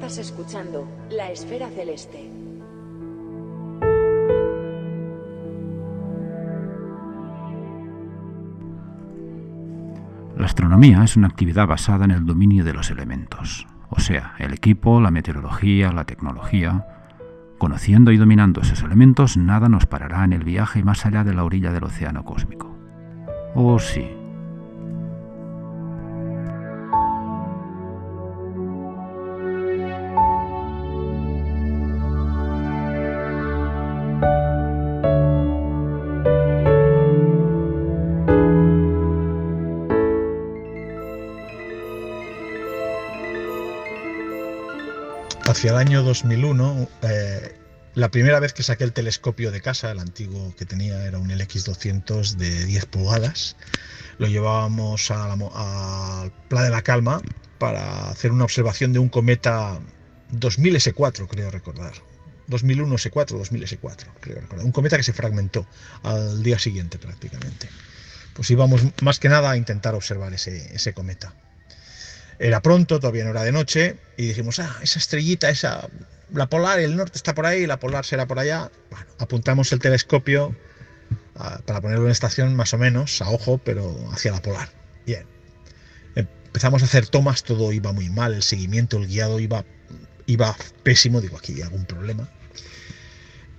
[0.00, 2.30] Estás escuchando La Esfera Celeste.
[10.38, 14.54] La astronomía es una actividad basada en el dominio de los elementos, o sea, el
[14.54, 16.86] equipo, la meteorología, la tecnología.
[17.58, 21.44] Conociendo y dominando esos elementos, nada nos parará en el viaje más allá de la
[21.44, 22.74] orilla del océano cósmico.
[23.54, 24.08] ¿O sí?
[45.60, 47.54] Hacia el año 2001, eh,
[47.94, 51.28] la primera vez que saqué el telescopio de casa, el antiguo que tenía era un
[51.28, 53.58] LX200 de 10 pulgadas,
[54.16, 57.20] lo llevábamos a la, Pla de la Calma
[57.58, 59.78] para hacer una observación de un cometa
[60.30, 61.92] 2000 S4, creo recordar.
[62.46, 64.64] 2001 S4, 2000 S4, creo recordar.
[64.64, 65.66] Un cometa que se fragmentó
[66.02, 67.68] al día siguiente prácticamente.
[68.32, 71.34] Pues íbamos más que nada a intentar observar ese, ese cometa.
[72.40, 75.86] Era pronto, todavía no era de noche, y dijimos, ah, esa estrellita, esa,
[76.32, 78.70] la polar, el norte está por ahí, la polar será por allá.
[78.90, 80.56] Bueno, apuntamos el telescopio
[81.36, 84.70] ah, para ponerlo en estación más o menos, a ojo, pero hacia la polar.
[85.04, 85.26] Bien.
[86.14, 89.66] Empezamos a hacer tomas, todo iba muy mal, el seguimiento, el guiado iba,
[90.24, 92.26] iba pésimo, digo, aquí hay algún problema.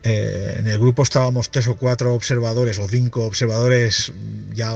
[0.04, 4.12] Eh, en el grupo estábamos tres o cuatro observadores o cinco observadores
[4.52, 4.74] ya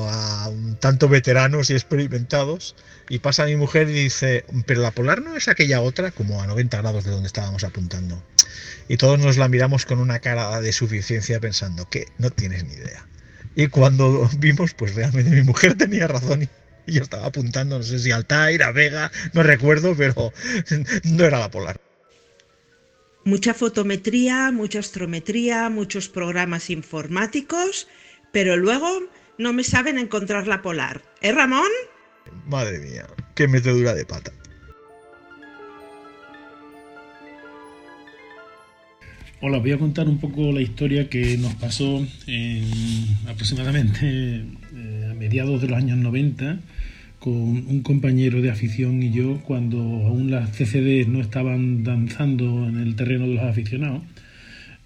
[0.48, 2.76] un tanto veteranos y experimentados
[3.10, 6.48] y pasa mi mujer y dice, pero la polar no es aquella otra, como a
[6.48, 8.22] 90 grados de donde estábamos apuntando.
[8.88, 12.74] Y todos nos la miramos con una cara de suficiencia pensando que no tienes ni
[12.74, 13.08] idea.
[13.56, 16.50] Y cuando vimos, pues realmente mi mujer tenía razón y
[16.94, 20.34] yo estaba apuntando, no sé si Altair, a Vega, no recuerdo, pero
[21.04, 21.80] no era la polar.
[23.24, 27.88] Mucha fotometría, mucha astrometría, muchos programas informáticos,
[28.32, 28.88] pero luego
[29.40, 31.02] no me saben encontrar la polar.
[31.22, 31.70] ¿Eh, Ramón?
[32.48, 34.32] Madre mía, qué metedura de pata.
[39.42, 42.64] Hola, voy a contar un poco la historia que nos pasó en,
[43.28, 44.44] aproximadamente
[44.74, 46.60] eh, a mediados de los años 90
[47.20, 52.78] con un compañero de afición y yo cuando aún las CCD no estaban danzando en
[52.78, 54.04] el terreno de los aficionados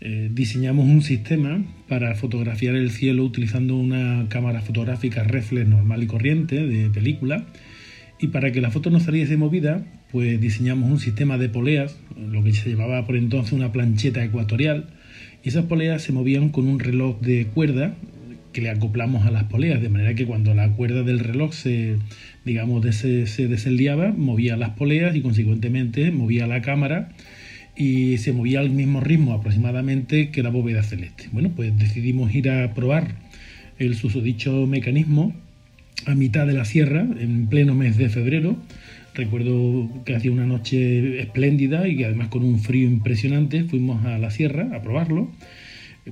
[0.01, 6.07] eh, diseñamos un sistema para fotografiar el cielo utilizando una cámara fotográfica reflex normal y
[6.07, 7.45] corriente de película.
[8.19, 12.43] Y para que la foto no saliese movida, pues diseñamos un sistema de poleas, lo
[12.43, 14.89] que se llamaba por entonces una plancheta ecuatorial.
[15.43, 17.95] Y esas poleas se movían con un reloj de cuerda
[18.53, 21.97] que le acoplamos a las poleas, de manera que cuando la cuerda del reloj se,
[22.45, 27.09] digamos, se, se movía las poleas y consecuentemente movía la cámara
[27.79, 31.29] y se movía al mismo ritmo aproximadamente que la bóveda celeste.
[31.31, 33.15] Bueno, pues decidimos ir a probar
[33.79, 35.33] el susodicho mecanismo
[36.05, 38.57] a mitad de la sierra, en pleno mes de febrero.
[39.15, 44.29] Recuerdo que hacía una noche espléndida y además con un frío impresionante fuimos a la
[44.29, 45.31] sierra a probarlo.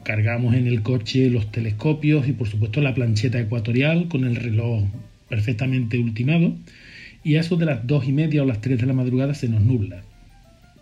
[0.03, 4.85] Cargamos en el coche los telescopios y por supuesto la plancheta ecuatorial con el reloj
[5.27, 6.55] perfectamente ultimado.
[7.25, 9.49] Y a eso de las dos y media o las tres de la madrugada se
[9.49, 10.01] nos nubla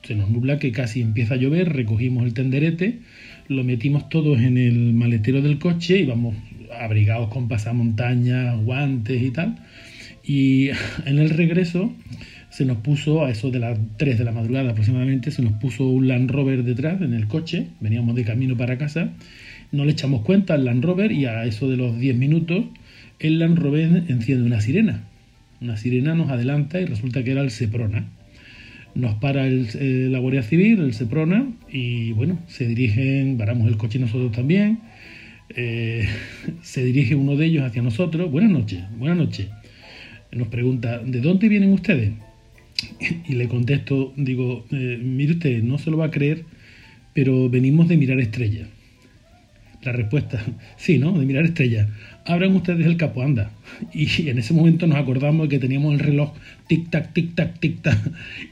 [0.05, 2.99] se nos nubla que casi empieza a llover, recogimos el tenderete,
[3.47, 6.35] lo metimos todos en el maletero del coche y vamos
[6.79, 9.57] abrigados con pasamontañas, guantes y tal.
[10.23, 10.69] Y
[11.05, 11.94] en el regreso
[12.50, 15.88] se nos puso, a eso de las 3 de la madrugada aproximadamente, se nos puso
[15.88, 19.09] un Land Rover detrás en el coche, veníamos de camino para casa,
[19.71, 22.65] no le echamos cuenta al Land Rover y a eso de los 10 minutos
[23.19, 25.03] el Land Rover enciende una sirena.
[25.62, 28.07] Una sirena nos adelanta y resulta que era el Seprona
[28.95, 33.77] nos para el, eh, la Guardia Civil, el Seprona, y bueno, se dirigen, paramos el
[33.77, 34.80] coche nosotros también,
[35.56, 36.07] eh,
[36.62, 39.47] se dirige uno de ellos hacia nosotros, buenas noches, buenas noches,
[40.31, 42.12] nos pregunta, ¿de dónde vienen ustedes?
[43.27, 46.45] Y le contesto, digo, eh, mire usted, no se lo va a creer,
[47.13, 48.68] pero venimos de mirar estrellas.
[49.85, 50.43] La respuesta,
[50.77, 51.17] sí, ¿no?
[51.17, 51.87] De mirar estrellas
[52.25, 53.51] abran ustedes el capo, anda.
[53.93, 56.33] Y en ese momento nos acordamos de que teníamos el reloj
[56.67, 57.97] tic-tac, tic-tac, tic-tac.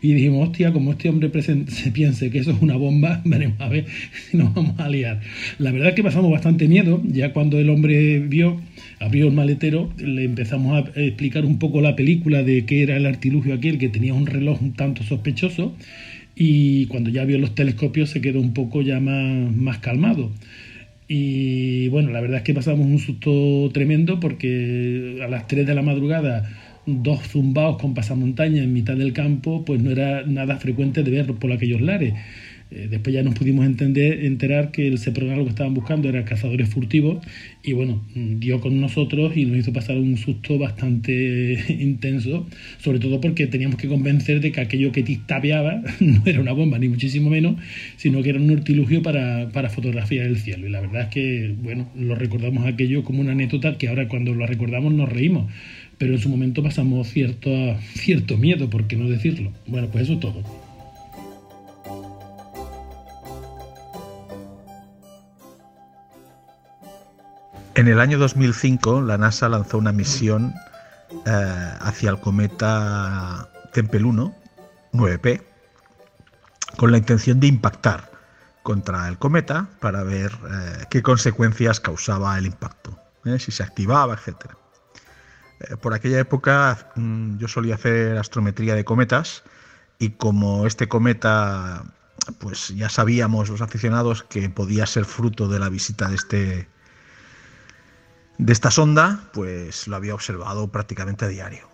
[0.02, 3.68] Y dijimos, hostia, como este hombre se piense que eso es una bomba, veremos a
[3.68, 3.86] ver
[4.30, 5.22] si nos vamos a liar.
[5.58, 8.62] La verdad es que pasamos bastante miedo, ya cuando el hombre vio,
[9.00, 13.06] abrió el maletero, le empezamos a explicar un poco la película de qué era el
[13.06, 15.76] artilugio aquel, que tenía un reloj un tanto sospechoso.
[16.36, 20.32] Y cuando ya vio los telescopios se quedó un poco ya más, más calmado.
[21.08, 25.76] Y bueno, la verdad es que pasamos un susto tremendo porque a las 3 de
[25.76, 26.50] la madrugada
[26.86, 31.34] dos zumbaos con pasamontaña en mitad del campo, pues no era nada frecuente de ver
[31.34, 32.14] por aquellos lares.
[32.76, 36.26] Eh, después ya nos pudimos entender, enterar que el Seprona lo que estaban buscando era
[36.26, 37.24] cazadores furtivos
[37.62, 42.48] y bueno, dio con nosotros y nos hizo pasar un susto bastante intenso,
[42.80, 46.80] sobre todo porque teníamos que convencer de que aquello que tapeaba no era una bomba,
[46.80, 47.58] ni muchísimo menos,
[47.98, 50.66] sino que era un artilugio para, para fotografiar el cielo.
[50.66, 54.34] Y la verdad es que, bueno, lo recordamos aquello como una anécdota que ahora cuando
[54.34, 55.52] lo recordamos nos reímos,
[56.00, 59.52] pero en su momento pasamos cierto, cierto miedo, por qué no decirlo.
[59.68, 60.63] Bueno, pues eso es todo.
[67.76, 70.54] En el año 2005, la NASA lanzó una misión
[71.26, 74.36] eh, hacia el cometa Tempel 1,
[74.94, 75.42] 9P,
[76.78, 78.12] con la intención de impactar
[78.62, 84.14] contra el cometa para ver eh, qué consecuencias causaba el impacto, eh, si se activaba,
[84.14, 84.54] etc.
[85.82, 89.44] por aquella época mm, yo solía hacer astrometría de cometas
[89.98, 91.86] y como este cometa,
[92.38, 96.73] pues ya sabíamos los aficionados que podía ser fruto de la visita de este
[98.38, 101.74] de esta sonda, pues lo había observado prácticamente a diario.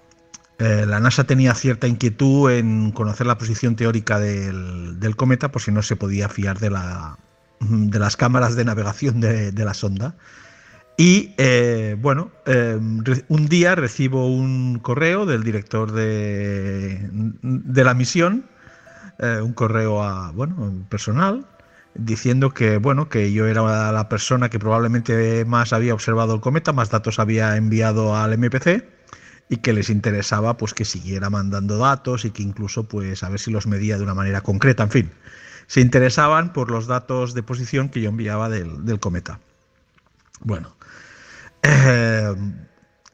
[0.59, 5.71] Eh, la NASA tenía cierta inquietud en conocer la posición teórica del, cometa, por si
[5.71, 7.17] no se podía fiar de, la,
[7.61, 10.15] de las cámaras de navegación de, la sonda.
[10.97, 12.77] Y eh, bueno, eh,
[13.29, 18.45] un día recibo un correo del director de, de la misión,
[19.21, 21.45] un correo a, bueno, personal,
[21.95, 26.73] diciendo que bueno que yo era la persona que probablemente más había observado el cometa,
[26.73, 28.85] más datos había enviado al MPC
[29.49, 33.39] y que les interesaba pues que siguiera mandando datos y que incluso pues a ver
[33.39, 35.11] si los medía de una manera concreta, en fin,
[35.69, 39.39] se interesaban por los datos de posición que yo enviaba del, cometa.
[40.41, 40.75] Bueno,
[41.63, 42.33] eh,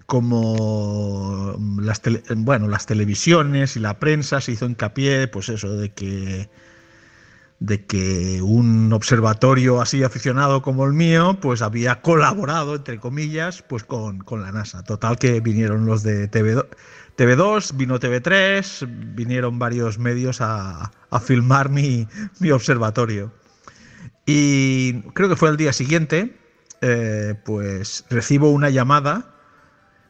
[0.05, 2.01] como las,
[2.35, 6.49] bueno, las televisiones y la prensa se hizo hincapié, pues eso de que
[7.59, 13.83] de que un observatorio así aficionado como el mío, pues había colaborado, entre comillas, pues
[13.83, 14.83] con, la NASA.
[14.83, 16.67] Total que vinieron los de TV2,
[17.17, 20.91] TV2 vino TV3, vinieron varios medios a,
[21.21, 22.07] filmar mi,
[22.51, 23.31] observatorio.
[24.25, 26.35] Y creo que fue el día siguiente,
[26.81, 29.34] eh, pues recibo una llamada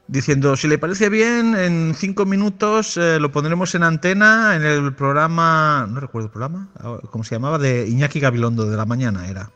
[0.08, 4.94] diciendo, si le parece bien, en cinco minutos eh, lo pondremos en antena en el
[4.94, 7.58] programa, no recuerdo el programa, ah, ¿cómo se llamaba?
[7.58, 9.52] De Iñaki Gabilondo, de la mañana era.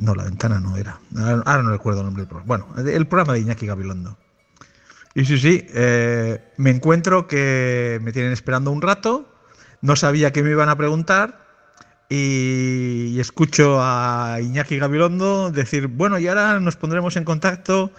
[0.00, 0.98] no, la ventana no era.
[1.16, 2.66] Ahora, no recuerdo el nombre del programa.
[2.66, 4.16] Bueno, el programa de Iñaki Gabilondo.
[5.14, 9.28] Y sí, sí, eh, me encuentro que me tienen esperando un rato,
[9.82, 11.41] no sabía qué me iban a preguntar
[12.14, 17.90] y, escucho a Iñaki Gabilondo decir, bueno, y ahora nos pondremos en contacto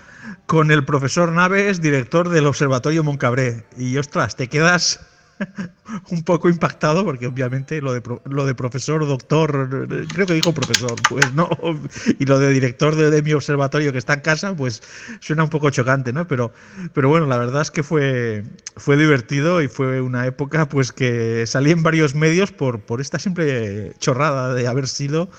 [0.46, 3.66] con el profesor Naves, director del Observatorio Moncabré.
[3.76, 5.00] Y ostras, te quedas
[6.12, 10.96] un poco impactado porque obviamente lo de, lo de profesor, doctor, creo que dijo profesor,
[11.10, 11.50] pues no,
[12.20, 14.82] y lo de director de, mi observatorio que está en casa, pues
[15.22, 16.28] suena un poco chocante, ¿no?
[16.28, 16.52] Pero,
[16.94, 18.44] pero bueno, la verdad es que fue,
[18.76, 23.20] fue divertido y fue una época pues que salí en varios medios por, por esta
[23.20, 25.30] simple chorrada de haber sido,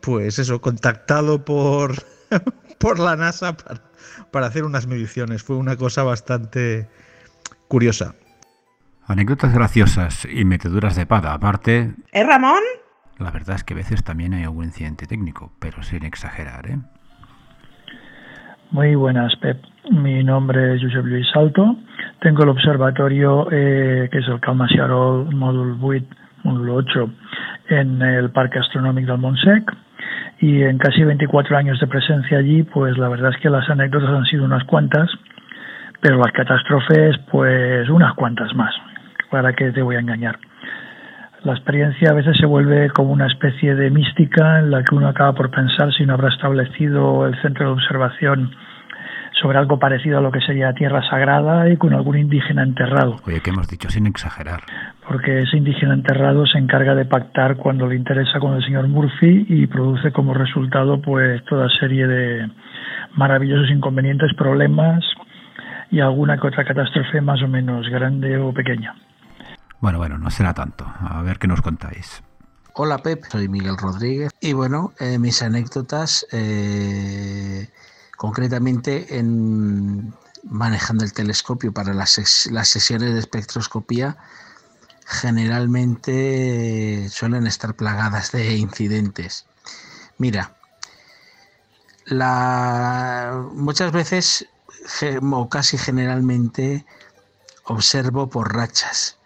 [0.00, 1.94] pues eso, contactado por,
[2.78, 3.94] por la NASA para
[4.34, 5.44] para hacer unas mediciones.
[5.44, 6.88] Fue una cosa bastante
[7.68, 8.16] curiosa.
[9.06, 11.94] Anécdotas graciosas y meteduras de pata aparte.
[12.12, 12.62] ¿Eh, Ramón?
[13.18, 16.78] La verdad es que a veces también hay algún incidente técnico, pero sin exagerar, ¿eh?
[18.70, 19.62] Muy buenas, Pep.
[19.90, 21.76] Mi nombre es Josep Luis Salto.
[22.20, 26.06] Tengo el observatorio eh, que es el Calmasiarol Módulo 8,
[26.42, 27.10] módulo 8
[27.68, 29.70] en el Parque Astronómico del Montsec
[30.40, 34.10] y en casi 24 años de presencia allí, pues la verdad es que las anécdotas
[34.10, 35.08] han sido unas cuantas,
[36.00, 38.74] pero las catástrofes, pues unas cuantas más.
[39.34, 40.38] ¿Para qué te voy a engañar?
[41.42, 45.08] La experiencia a veces se vuelve como una especie de mística en la que uno
[45.08, 48.54] acaba por pensar si no habrá establecido el centro de observación
[49.42, 53.16] sobre algo parecido a lo que sería Tierra Sagrada y con algún indígena enterrado.
[53.26, 54.60] Oye, ¿qué hemos dicho sin exagerar?
[55.08, 59.46] Porque ese indígena enterrado se encarga de pactar cuando le interesa con el señor Murphy
[59.48, 62.48] y produce como resultado pues toda serie de
[63.16, 65.04] maravillosos inconvenientes, problemas
[65.90, 68.94] y alguna que otra catástrofe más o menos grande o pequeña.
[69.84, 70.90] Bueno, bueno, no será tanto.
[70.98, 72.22] A ver qué nos contáis.
[72.72, 77.70] Hola Pep, soy Miguel Rodríguez y bueno, eh, mis anécdotas eh,
[78.16, 84.16] concretamente en manejando el telescopio para las, sesiones de espectroscopía
[85.04, 89.44] generalmente suelen estar plagadas de incidentes.
[90.16, 90.56] Mira,
[93.52, 94.48] muchas veces
[95.20, 96.86] o casi generalmente
[97.64, 99.18] observo por rachas.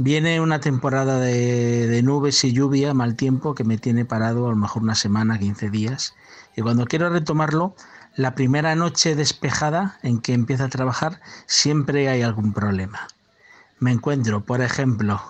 [0.00, 4.56] Viene una temporada de, nubes y lluvia, mal tiempo, que me tiene parado a lo
[4.56, 6.14] mejor una semana, 15 días.
[6.54, 7.74] Y cuando quiero retomarlo,
[8.14, 13.08] la primera noche despejada en que empiezo a trabajar, siempre hay algún problema.
[13.80, 15.20] Me encuentro, por ejemplo,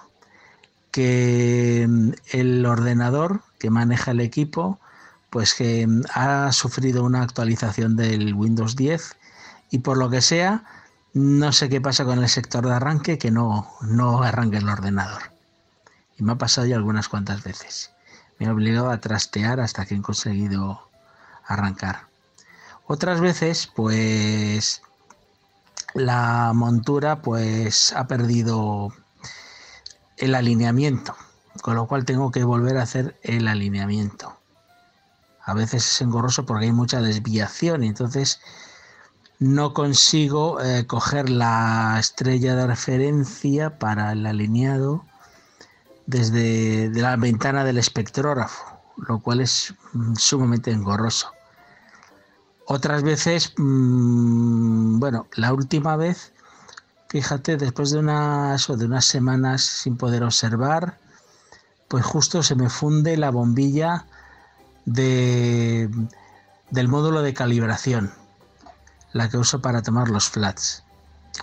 [0.90, 4.78] que mm, el ordenador que maneja el equipo,
[5.30, 9.16] pues que mm, ha sufrido una actualización del Windows 10
[9.70, 10.64] y por lo que sea,
[11.18, 15.32] no sé qué pasa con el sector de arranque que no, no arranca el ordenador.
[16.16, 17.90] Y me ha pasado ya algunas cuantas veces.
[18.38, 20.88] Me ha obligado a trastear hasta que he conseguido
[21.44, 22.06] arrancar.
[22.86, 24.80] Otras veces, pues
[25.94, 28.92] la montura pues ha perdido
[30.18, 31.16] el alineamiento,
[31.62, 34.38] con lo cual tengo que volver a hacer el alineamiento.
[35.44, 38.40] A veces es engorroso porque hay mucha desviación entonces
[39.38, 45.04] no consigo eh, coger la estrella de referencia para el alineado
[46.06, 48.64] desde la ventana del espectrógrafo,
[48.96, 51.30] lo cual es mm, sumamente engorroso.
[52.66, 56.32] Otras veces, mm, bueno, la última vez,
[57.08, 60.98] fíjate, después de unas, de unas semanas sin poder observar,
[61.86, 64.06] pues justo se me funde la bombilla
[64.84, 65.88] de,
[66.70, 68.12] del módulo de calibración
[69.12, 70.84] la que uso para tomar los flats.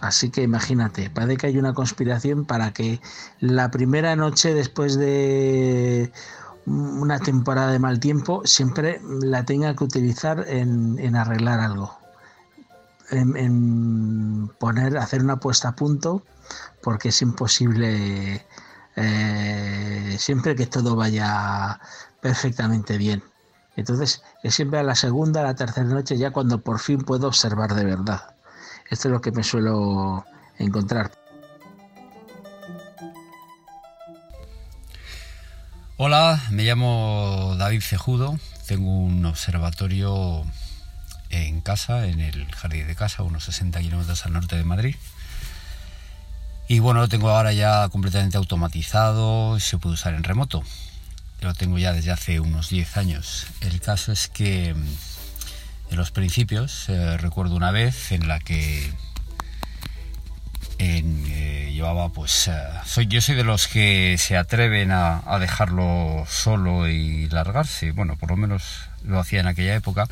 [0.01, 2.99] Así que imagínate, parece que hay una conspiración para que
[3.39, 6.11] la primera noche después de
[6.65, 11.97] una temporada de mal tiempo siempre la tenga que utilizar en, arreglar algo.
[13.11, 16.23] En, poner, hacer una puesta a punto,
[16.81, 18.45] porque es imposible
[18.95, 21.79] eh, siempre que todo vaya
[22.19, 23.23] perfectamente bien.
[23.75, 27.27] Entonces es siempre a la segunda, a la tercera noche, ya cuando por fin puedo
[27.27, 28.35] observar de verdad.
[28.89, 30.25] Esto es lo que me suelo
[30.57, 31.11] encontrar.
[35.97, 40.43] Hola, me llamo David Cejudo, tengo un observatorio
[41.29, 44.95] en casa, en el jardín de casa, unos 60 kilómetros al norte de Madrid.
[46.67, 50.63] Y bueno, lo tengo ahora ya completamente automatizado y se puede usar en remoto
[51.41, 53.47] lo tengo ya desde hace unos 10 años.
[53.61, 58.91] El caso es que mm, en los principios eh, recuerdo una vez en la que
[60.77, 62.53] eh, llevaba pues eh,
[62.85, 67.91] soy yo soy de los que se atreven a, dejarlo solo y largarse.
[67.91, 70.07] Bueno por lo menos lo hacía en aquella época.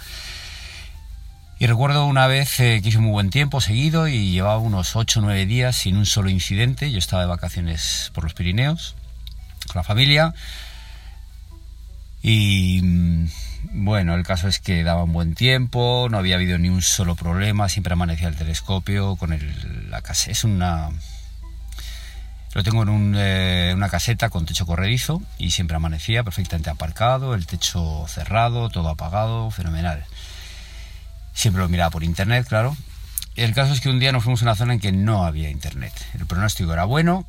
[1.59, 5.23] Y recuerdo una vez que hice muy buen tiempo seguido y llevaba unos 8 o
[5.23, 6.91] 9 días sin un solo incidente.
[6.91, 8.95] Yo estaba de vacaciones por los Pirineos
[9.67, 10.33] con la familia
[12.23, 13.27] y mm,
[13.73, 17.15] bueno, el caso es que daba un buen tiempo, no había habido ni un solo
[17.15, 20.31] problema, siempre amanecía el telescopio con el, la caseta.
[20.31, 20.89] Es una.
[22.53, 27.45] Lo tengo en eh, una caseta con techo corredizo y siempre amanecía perfectamente aparcado, el
[27.45, 30.05] techo cerrado, todo apagado, fenomenal.
[31.33, 32.77] Siempre lo miraba por internet, claro.
[33.35, 35.49] El caso es que un día nos fuimos a una zona en que no había
[35.49, 35.93] internet.
[36.13, 37.25] El pronóstico era bueno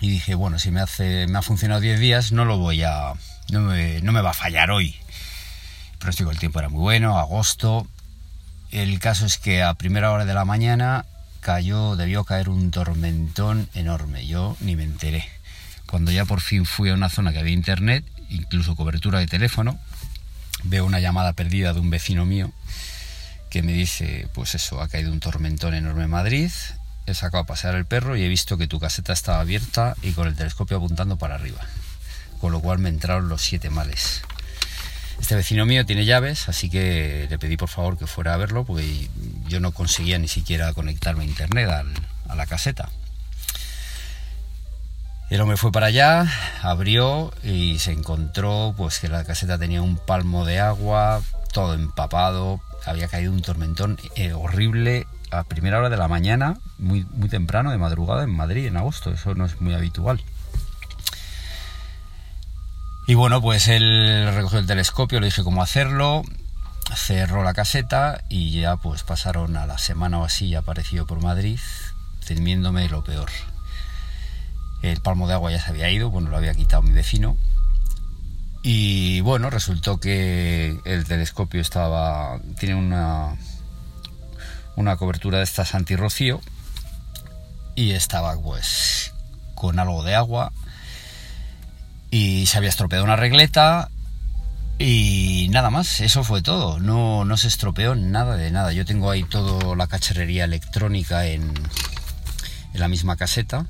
[0.00, 3.12] y dije, bueno, si me, hace, me ha funcionado 10 días, no lo voy a,
[3.50, 4.96] no me, va a fallar hoy.
[5.92, 7.86] El pronóstico del tiempo era muy bueno, agosto.
[8.70, 11.06] El caso es que a primera hora de la mañana
[11.40, 14.26] cayó, debió caer un tormentón enorme.
[14.26, 15.28] Yo ni me enteré.
[15.86, 19.78] Cuando ya por fin fui a una zona que había internet, incluso cobertura de teléfono,
[20.64, 22.52] veo una llamada perdida de un vecino mío
[23.50, 26.50] que me dice, pues eso, ha caído un tormentón enorme en Madrid,
[27.06, 30.10] he sacado a pasear el perro y he visto que tu caseta estaba abierta y
[30.10, 31.60] con el telescopio apuntando para arriba
[32.40, 34.22] con lo cual me entraron los siete males.
[35.20, 38.64] Este vecino mío tiene llaves, así que le pedí por favor que fuera a verlo,
[38.64, 39.08] porque
[39.48, 41.70] yo no conseguía ni siquiera conectarme a internet
[42.28, 42.90] a la caseta.
[45.28, 46.24] El hombre fue para allá,
[46.62, 51.20] abrió y se encontró pues que la caseta tenía un palmo de agua,
[51.52, 57.04] todo empapado, había caído un tormentón eh, horrible a primera hora de la mañana, muy,
[57.10, 60.22] muy temprano, de madrugada en Madrid, en agosto, eso no es muy habitual.
[63.08, 66.24] Y bueno, pues él recogió el telescopio, le dije cómo hacerlo,
[66.96, 71.22] cerró la caseta y ya pues pasaron a la semana o así, ya apareció por
[71.22, 71.60] Madrid,
[72.26, 73.30] temiéndome lo peor.
[74.82, 77.36] El palmo de agua ya se había ido, bueno, lo había quitado mi vecino.
[78.64, 82.40] Y bueno, resultó que el telescopio estaba.
[82.58, 83.36] tiene una.
[84.74, 86.40] una cobertura de estas antirrocío.
[87.76, 89.14] Y estaba pues
[89.54, 90.52] con algo de agua
[92.10, 93.90] y se había estropeado una regleta
[94.78, 96.78] Y nada más, eso fue todo.
[96.80, 98.72] No, no se estropeó nada de nada.
[98.72, 101.42] Yo tengo ahí toda la cacharrería electrónica en,
[102.74, 103.66] en la misma caseta,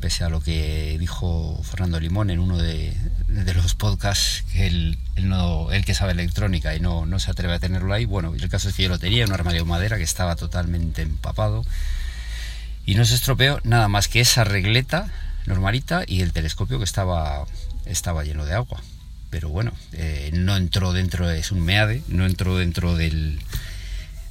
[0.00, 2.96] pese a lo que dijo Fernando Limón en uno de,
[3.28, 4.98] los podcasts, que él,
[5.84, 8.06] que sabe electrónica y no, no se atreve a tenerlo ahí.
[8.06, 10.34] Bueno, el caso es que yo lo tenía en un armario de madera que estaba
[10.34, 11.64] totalmente empapado
[12.86, 15.08] y no se estropeó nada más que esa regleta
[15.46, 17.44] normalita y el telescopio que estaba,
[17.86, 18.80] estaba lleno de agua
[19.32, 23.40] pero bueno, eh, no entró dentro, es un MEADE, no entró dentro del,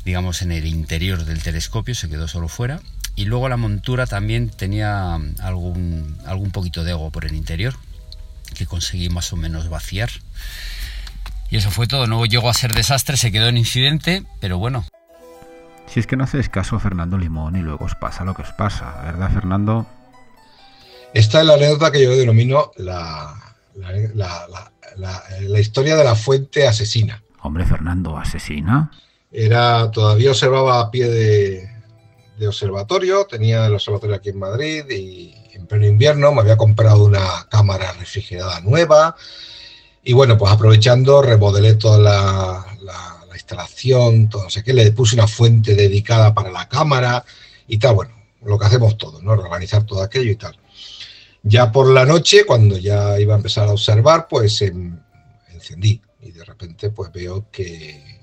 [0.06, 2.82] digamos, en el interior del telescopio, se quedó solo fuera.
[3.16, 7.74] Y luego la montura también tenía algún, algún poquito de agua por el interior,
[8.54, 10.12] que conseguí más o menos vaciar.
[11.50, 14.86] Y eso fue todo, no llegó a ser desastre, se quedó en incidente, pero bueno.
[15.88, 18.44] Si es que no hacéis caso a Fernando Limón y luego os pasa lo que
[18.44, 19.88] os pasa, ¿verdad Fernando?
[21.14, 23.36] Esta es la anécdota que yo denomino la,
[23.76, 27.22] la, historia de la fuente asesina.
[27.42, 28.92] Hombre, Fernando, ¿asesina?
[29.32, 35.68] Era, todavía observaba a pie de, observatorio, tenía el observatorio aquí en Madrid y en
[35.68, 39.16] pleno invierno me había comprado una cámara refrigerada nueva
[40.04, 42.66] y bueno, pues aprovechando remodelé toda la,
[43.34, 47.24] instalación, todo, no sé qué, le puse una fuente dedicada para la cámara
[47.68, 48.12] y tal, bueno,
[48.44, 49.32] lo que hacemos todos, ¿no?
[49.32, 50.58] Organizar todo aquello y tal.
[51.44, 55.00] Ya por la noche, cuando ya iba a empezar a observar, pues em,
[55.50, 58.20] encendí y de repente pues veo que,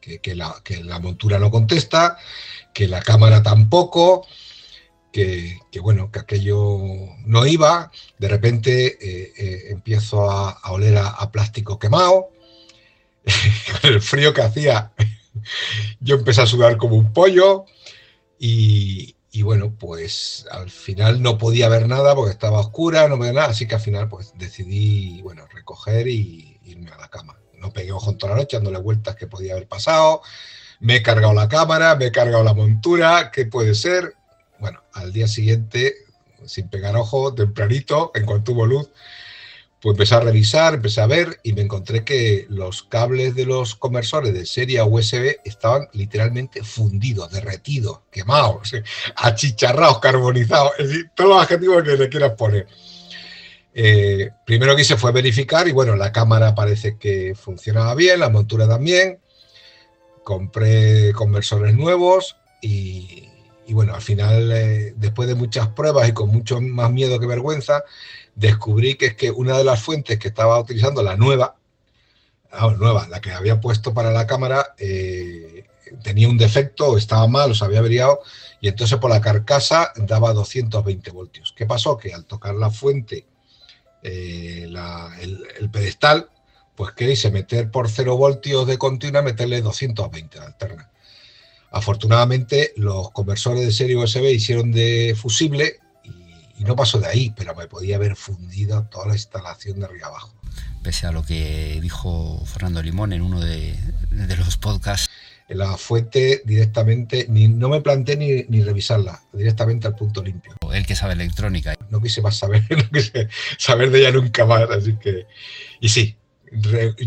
[0.00, 2.16] que, la, montura no contesta,
[2.72, 4.26] que la cámara tampoco,
[5.12, 6.78] que, bueno, que aquello
[7.26, 7.90] no iba.
[8.18, 12.30] De repente eh, eh, empiezo a, oler a, plástico quemado.
[13.82, 14.92] Con el frío que hacía,
[16.00, 17.66] yo empecé a sudar como un pollo
[18.38, 23.32] y, y bueno, pues al final no podía ver nada porque estaba oscura, no veía
[23.32, 27.38] nada, así que al final pues decidí, bueno, recoger y irme a la cama.
[27.54, 30.20] No pegué ojo en toda la noche dándole vueltas que podía haber pasado.
[30.80, 34.16] Me he cargado la cámara, me he cargado la montura, ¿qué puede ser?
[34.58, 35.94] Bueno, al día siguiente,
[36.44, 38.90] sin pegar ojo, tempranito, en cuanto hubo luz,
[39.82, 43.74] pues empecé a revisar, empecé a ver y me encontré que los cables de los
[43.74, 48.72] conversores de serie USB estaban literalmente fundidos, derretidos, quemados,
[49.16, 52.68] achicharrados, carbonizados, es decir, todos los adjetivos que le quieras poner.
[53.74, 58.28] Eh, primero que hice fue verificar y bueno, la cámara parece que funcionaba bien, la
[58.28, 59.18] montura también.
[60.22, 63.28] Compré conversores nuevos y,
[63.70, 67.82] bueno, al final, eh, después de muchas pruebas y con mucho más miedo que vergüenza,
[68.34, 71.56] descubrí que es que una de las fuentes que estaba utilizando, la nueva,
[72.50, 75.66] ah, nueva, la que había puesto para la cámara, eh,
[76.02, 78.20] tenía un defecto, estaba mal, os había averiado,
[78.60, 81.52] y entonces por la carcasa daba 220 voltios.
[81.56, 81.96] ¿Qué pasó?
[81.96, 83.26] Que al tocar la fuente,
[84.02, 84.68] eh,
[85.20, 86.28] el, pedestal,
[86.74, 90.90] pues que hice meter por 0 voltios de continua, meterle 220 de alterna.
[91.70, 95.80] Afortunadamente, los conversores de serie USB hicieron de fusible
[96.62, 100.06] y no pasó de ahí, pero me podía haber fundido toda la instalación de arriba
[100.06, 100.32] abajo.
[100.82, 103.76] Pese a lo que dijo Fernando Limón en uno de,
[104.10, 105.10] los podcasts.
[105.48, 110.54] La fuente directamente, ni, no me planteé ni, revisarla, directamente al punto limpio.
[110.72, 111.74] El que sabe electrónica.
[111.90, 115.26] No quise más saber, no quise saber de ella nunca más, así que...
[115.80, 116.16] Y sí,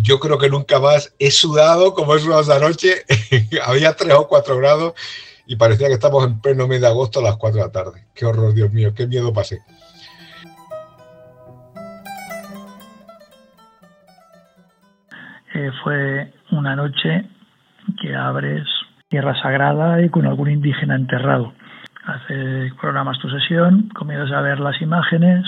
[0.01, 3.05] yo creo que nunca más he sudado como he sudado esa noche.
[3.63, 4.95] Había tres o cuatro grados
[5.47, 8.05] y parecía que estamos en pleno mes de agosto a las 4 de la tarde.
[8.13, 9.61] Qué horror, Dios mío, qué miedo pasé.
[15.53, 17.29] Eh, fue una noche
[18.01, 18.67] que abres
[19.07, 21.53] tierra sagrada y con algún indígena enterrado.
[22.05, 25.45] Hace programas tu sesión, comienzas a ver las imágenes,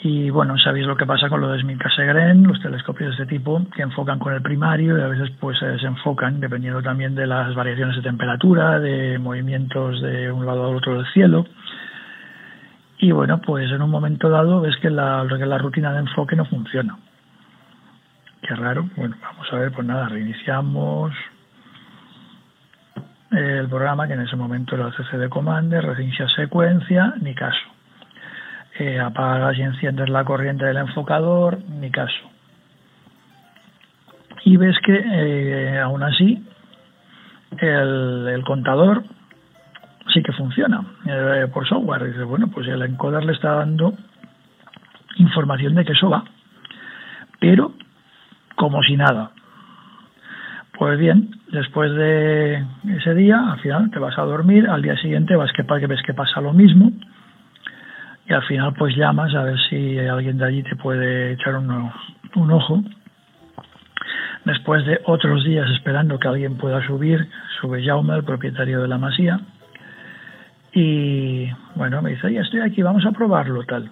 [0.00, 3.36] y bueno, sabéis lo que pasa con lo de Smith Cassegrain, los telescopios de este
[3.36, 7.26] tipo que enfocan con el primario y a veces pues se desenfocan dependiendo también de
[7.26, 11.46] las variaciones de temperatura, de movimientos de un lado al otro del cielo.
[12.98, 16.96] Y bueno, pues en un momento dado ves que la, rutina de enfoque no funciona.
[18.42, 18.88] Qué raro.
[18.96, 21.12] Bueno, vamos a ver, pues nada, reiniciamos
[23.32, 27.77] el programa que en ese momento era el CCD Commander, reinicia secuencia, ni caso
[28.78, 32.30] eh, apagas y enciendes la corriente del enfocador, ni caso.
[34.44, 36.44] Y ves que eh, aún así
[37.58, 39.02] el, contador
[40.14, 42.04] sí que funciona eh, por software.
[42.04, 43.94] Dice, bueno, pues el encoder le está dando
[45.16, 46.24] información de que eso va,
[47.40, 47.72] pero
[48.54, 49.32] como si nada.
[50.78, 52.64] Pues bien, después de
[52.96, 56.14] ese día, al final te vas a dormir, al día siguiente vas que, ves que
[56.14, 56.92] pasa lo mismo,
[58.28, 61.90] y al final pues llamas a ver si alguien de allí te puede echar un,
[62.34, 62.82] un ojo.
[64.44, 67.28] Después de otros días esperando que alguien pueda subir,
[67.60, 69.40] sube Jaume, el propietario de la masía,
[70.72, 73.90] y bueno, me dice, ya estoy aquí, vamos a probarlo tal.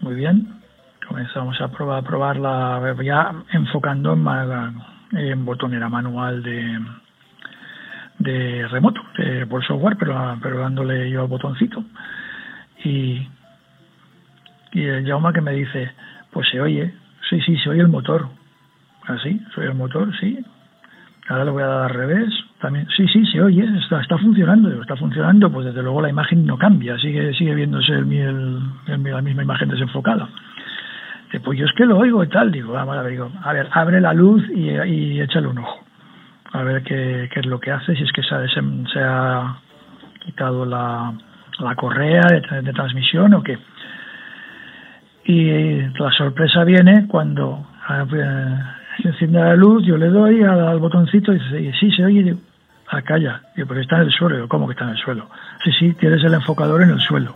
[0.00, 0.60] Muy bien,
[1.06, 4.14] comenzamos a probar, a probarla ya enfocando
[5.12, 6.80] en, botonera manual de,
[8.18, 11.84] de remoto, de, por software, pero, pero dándole yo al botoncito.
[12.84, 13.28] Y,
[14.74, 15.90] y el Jauma que me dice,
[16.32, 16.92] pues se oye,
[17.30, 18.28] sí, sí, se oye el motor.
[19.06, 20.38] Así, ¿Ah, soy el motor, sí.
[21.28, 22.28] Ahora le voy a dar al revés.
[22.60, 24.70] También, sí, sí, se oye, está, está funcionando.
[24.80, 29.68] Está funcionando, pues desde luego la imagen no cambia, sigue, sigue viéndose la misma imagen
[29.68, 30.28] desenfocada.
[31.42, 34.00] Pues yo es que lo oigo y tal, digo, vamos a ver, a ver, abre
[34.00, 35.84] la luz y, échale un ojo
[36.52, 39.56] a ver qué, es lo que hace, si es que se, se ha
[40.24, 41.12] quitado la,
[41.58, 43.58] la correa de, transmisión o qué.
[45.26, 48.58] Y la sorpresa viene cuando eh,
[49.00, 52.38] se enciende la luz, yo le doy al, botoncito y dice, sí, se oye, digo,
[52.88, 55.30] ah, calla, pero está en el suelo, ¿cómo que está en el suelo?
[55.64, 57.34] Sí, sí, tienes el enfocador en el suelo.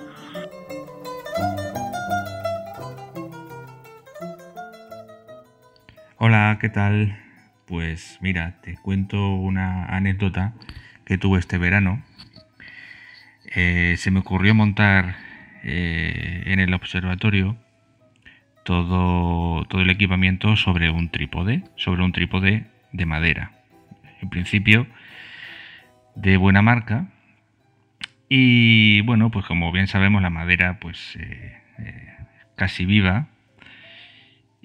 [6.19, 7.17] Hola, ¿qué tal?
[7.67, 10.53] Pues mira, te cuento una anécdota
[11.07, 12.03] que tuve este verano.
[13.55, 15.17] Eh, se me ocurrió montar
[15.63, 17.57] eh, en el observatorio
[18.69, 23.53] todo, todo el equipamiento sobre un trípode, sobre un trípode de madera.
[24.21, 24.87] En principio,
[26.15, 27.07] de buena marca.
[28.29, 31.63] Y bueno, pues como bien sabemos, la madera, pues eh,
[32.57, 33.29] casi viva.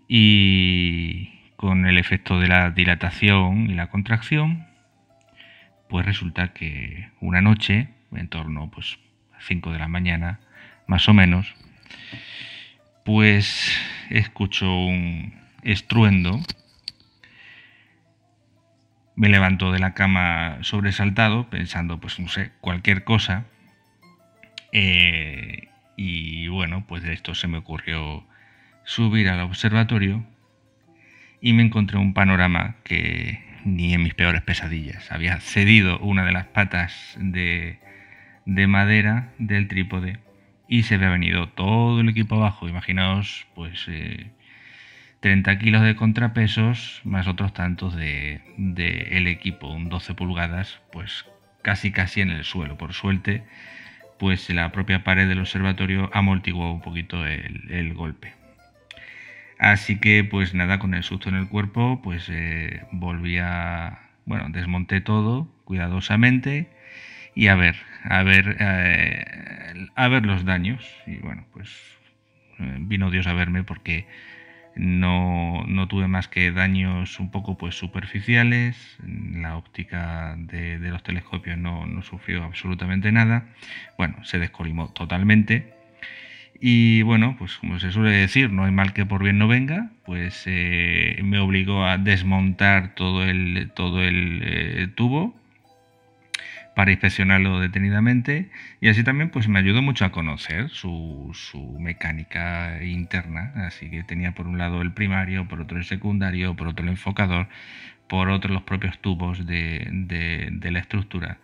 [0.09, 4.67] Y, con el efecto de la dilatación y la contracción,
[5.87, 8.99] pues resulta que una noche, en torno pues,
[9.33, 10.41] a 5 de la mañana,
[10.87, 11.55] más o menos,
[13.03, 13.71] pues
[14.09, 16.39] escucho un estruendo.
[19.15, 23.45] Me levanto de la cama sobresaltado, pensando, pues no sé, cualquier cosa.
[24.71, 28.25] Eh, y bueno, pues de esto se me ocurrió
[28.85, 30.25] subir al observatorio
[31.41, 35.11] y me encontré un panorama que ni en mis peores pesadillas.
[35.11, 37.79] Había cedido una de las patas de,
[38.45, 40.19] madera del trípode
[40.67, 42.67] y se había venido todo el equipo abajo.
[42.67, 43.87] Imaginaos, pues
[45.19, 48.41] 30 eh, kilos de contrapesos más otros tantos de,
[49.11, 51.25] el equipo, un 12 pulgadas, pues
[51.61, 52.77] casi casi en el suelo.
[52.77, 53.43] Por suerte,
[54.19, 58.43] pues la propia pared del observatorio amortiguó un poquito el golpe.
[59.63, 64.47] Así que pues nada, con el susto en el cuerpo, pues eh, volví a, bueno,
[64.49, 66.69] desmonté todo cuidadosamente
[67.33, 70.85] y a ver, a ver, eh, a ver los daños.
[71.07, 71.69] Y bueno, pues
[72.59, 74.07] eh, vino Dios a verme porque
[74.75, 81.57] no, no, tuve más que daños un poco pues superficiales, la óptica de, los telescopios
[81.57, 83.45] no, no, sufrió absolutamente nada,
[83.97, 85.73] bueno, se descolimó totalmente.
[86.65, 89.91] Y bueno, pues como se suele decir, no hay mal que por bien no venga,
[90.05, 95.35] pues eh, me obligó a desmontar todo el, todo el tubo
[96.75, 98.49] para inspeccionarlo detenidamente
[98.81, 103.53] y así también pues me ayudó mucho a conocer su, su, mecánica interna.
[103.67, 106.91] Así que tenía por un lado el primario, por otro el secundario, por otro el
[106.91, 107.47] enfocador,
[108.07, 111.37] por otro los propios tubos de, de, la estructura.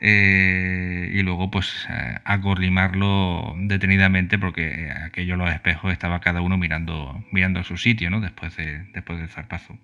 [0.00, 1.86] Eh, y luego pues
[2.24, 8.20] acorlimarlo detenidamente porque aquello los espejos estaba cada uno mirando mirando a su sitio ¿no?
[8.20, 9.78] después, de, después del zarpazo.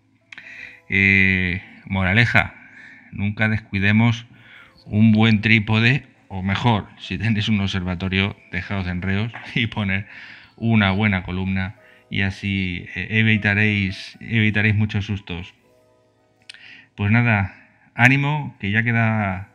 [0.88, 2.57] Eh, moraleja,
[3.12, 4.26] nunca descuidemos
[4.86, 10.06] un buen trípode o mejor, si tenéis un observatorio, dejaos de enreos y poner
[10.56, 11.76] una buena columna
[12.10, 14.18] y así eh, evitaréis,
[14.76, 15.54] muchos sustos.
[16.96, 17.54] Pues nada,
[17.94, 19.48] ánimo, que ya queda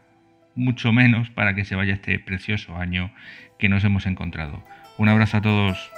[0.55, 3.11] mucho menos para que se vaya este precioso año
[3.57, 4.63] que nos hemos encontrado.
[4.97, 5.91] Un abrazo a todos.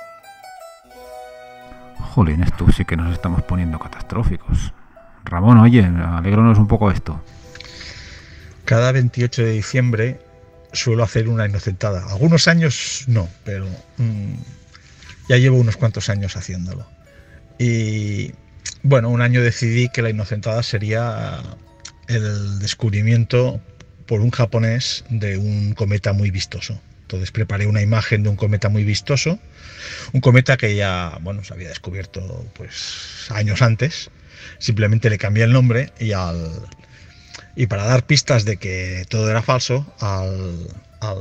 [2.00, 4.74] Jolín, esto sí que nos estamos poniendo catastróficos.
[5.24, 7.24] Ramón, oye, alegrónos un poco esto.
[8.66, 10.20] Cada 28 de diciembre
[10.74, 12.06] suelo hacer una inocentada.
[12.10, 14.34] Algunos años no, pero mmm,
[15.30, 16.88] ya llevo unos cuantos años haciéndolo.
[17.58, 18.34] Y
[18.84, 21.42] bueno, un año decidí que la inocentada sería
[22.08, 23.62] el descubrimiento
[24.06, 26.80] por un japonés de un cometa muy vistoso.
[27.02, 29.40] Entonces preparé una imagen de un cometa muy vistoso,
[30.12, 34.10] un cometa que ya, bueno, se había descubierto pues años antes.
[34.58, 36.52] Simplemente le cambié el nombre y al
[37.56, 40.68] Y para dar pistas de que todo era falso, al,
[41.00, 41.18] al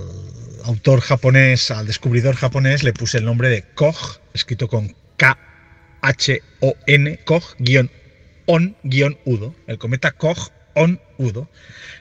[0.64, 9.54] autor japonés, al descubridor japonés, le puse el nombre de Koch, escrito con K-H-O-N, Koch-on-udo,
[9.66, 11.48] el cometa Koch on Udo.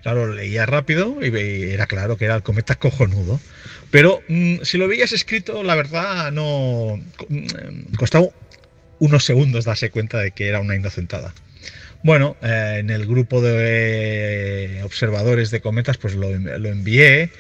[0.02, 3.40] Claro, lo leía rápido y era claro que era el cometa cojonudo.
[3.92, 8.28] Pero mm, si lo veías escrito, la verdad no mm, costaba
[9.00, 11.34] unos segundos darse cuenta de que era una inocentada.
[12.04, 17.32] Bueno, eh, en el grupo de observadores de cometas, pues lo, lo envié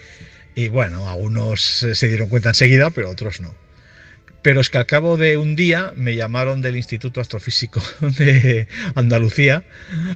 [0.55, 3.53] y bueno, algunos se dieron cuenta enseguida, pero otros no.
[4.43, 9.63] Pero es que al cabo de un día me llamaron del Instituto Astrofísico de Andalucía,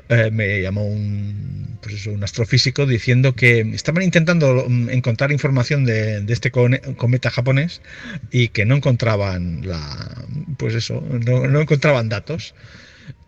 [0.10, 6.22] eh, me llamó un, pues un, astrofísico diciendo que estaban intentando mm, encontrar información de,
[6.22, 7.82] de, este cometa japonés
[8.30, 10.26] y que no encontraban la,
[10.58, 12.54] pues eso, no, no, encontraban datos.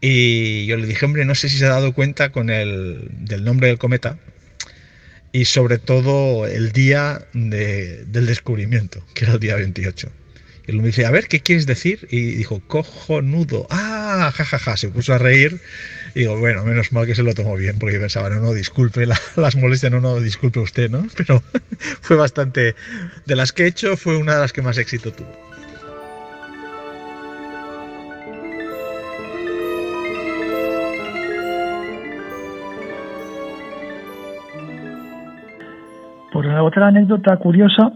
[0.02, 3.44] Y yo le dije, hombre, no sé si se ha dado cuenta con el, del
[3.44, 4.18] nombre del cometa,
[5.32, 10.10] y sobre todo el día de, del descubrimiento, que era el día 28.
[10.68, 12.08] Y él me dice, a ver, ¿qué quieres decir?
[12.12, 13.68] Y dijo, cojonudo.
[13.70, 14.78] Ah, jajaja, ja, ja.
[14.78, 15.60] se puso a reír.
[16.16, 19.06] Y digo, bueno, menos mal que se lo tomó bien, porque pensaba, no, no, disculpe
[19.06, 21.08] la, las molestias, no, no, disculpe usted, ¿no?
[21.18, 21.44] Pero
[22.02, 22.76] fue bastante,
[23.26, 25.49] de las que he hecho, fue una de las que más éxito tuvo.
[36.64, 37.94] Otra anécdota curiosa,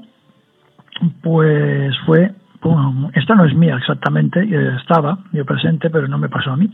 [1.21, 4.47] pues fue, bueno, esta no es mía exactamente,
[4.77, 6.69] estaba yo presente, pero no me pasó a mí.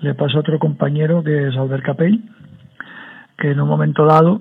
[0.00, 2.20] Le pasó a otro compañero que es Albert Capell,
[3.36, 4.40] que en un momento dado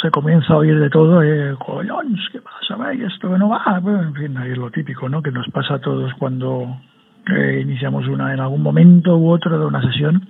[0.00, 1.54] se comienza a oír de todo, eh,
[2.32, 2.92] ¿qué pasa?
[2.92, 5.22] Esto no va, en fin, ahí es lo típico, ¿no?
[5.22, 6.76] Que nos pasa a todos cuando
[7.26, 10.26] eh, iniciamos una en algún momento u otro de una sesión.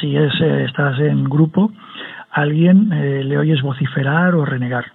[0.00, 1.70] Si es eh, estás en grupo,
[2.30, 4.86] alguien eh, le oyes vociferar o renegar.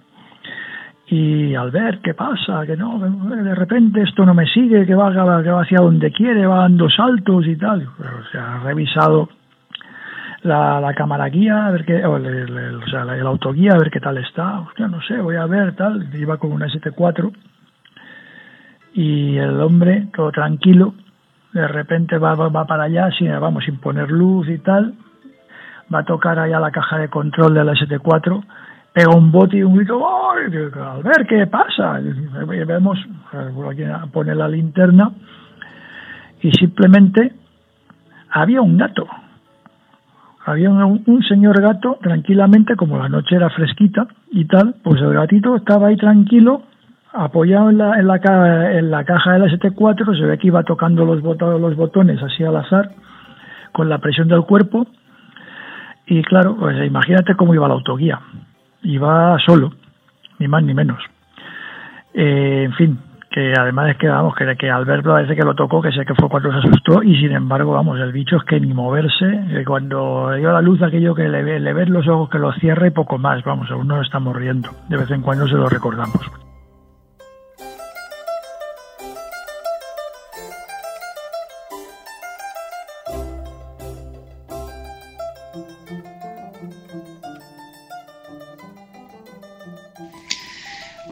[1.08, 5.12] Y al ver qué pasa, que no, de repente esto no me sigue, que va,
[5.12, 7.86] que va hacia donde quiere, va dando saltos y tal.
[7.86, 9.28] O sea, ha revisado
[10.42, 14.00] la, la cámara guía, a ver qué, o, el, sea, el autoguía, a ver qué
[14.00, 14.60] tal está.
[14.60, 16.12] Hostia, no sé, voy a ver, tal.
[16.12, 17.32] Iba con una ST4
[18.96, 20.94] y el hombre, todo tranquilo,
[21.52, 24.94] de repente va, va, va para allá, sin, vamos, sin poner luz y tal,
[25.94, 28.42] va a tocar allá la caja de control de la ST4,
[28.96, 30.50] pega un bote y un grito, ¡ay!
[30.80, 32.98] Al ver qué pasa, y vemos,
[34.10, 35.10] pone la linterna
[36.40, 37.34] y simplemente
[38.30, 39.06] había un gato.
[40.46, 45.56] Había un, señor gato tranquilamente, como la noche era fresquita y tal, pues el gatito
[45.56, 46.62] estaba ahí tranquilo,
[47.12, 50.62] apoyado en la, en la, en la caja de la ST4, se ve que iba
[50.62, 52.92] tocando los, botones, los botones así al azar,
[53.72, 54.86] con la presión del cuerpo,
[56.06, 58.20] y claro, pues imagínate cómo iba la autoguía.
[58.86, 59.72] Iba solo,
[60.38, 61.02] ni más ni menos.
[62.14, 62.98] Eh, en fin,
[63.30, 66.06] que además es que vamos, que, que al verlo parece que lo tocó, que sé
[66.06, 69.44] que fue cuando se asustó, y sin embargo, vamos, el bicho es que ni moverse,
[69.50, 72.86] que cuando dio la luz aquello que le, le ves los ojos que lo cierra
[72.86, 74.70] y poco más, vamos, aún no estamos riendo.
[74.88, 76.20] De vez en cuando se lo recordamos.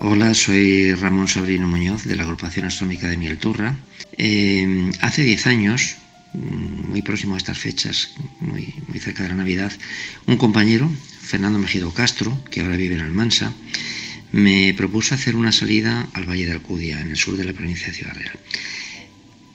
[0.06, 3.74] Hola, soy Ramón Sobrino Muñoz de la agrupación astronómica de Mielturra.
[4.18, 5.96] Eh, hace 10 años,
[6.34, 9.72] mm, muy próximo a estas fechas, muy, muy, cerca de la Navidad,
[10.26, 13.54] un compañero, Fernando Mejido Castro, que ahora vive en Almansa,
[14.30, 17.86] me propuso hacer una salida al Valle de Alcudia, en el sur de la provincia
[17.86, 18.38] de Ciudad Real,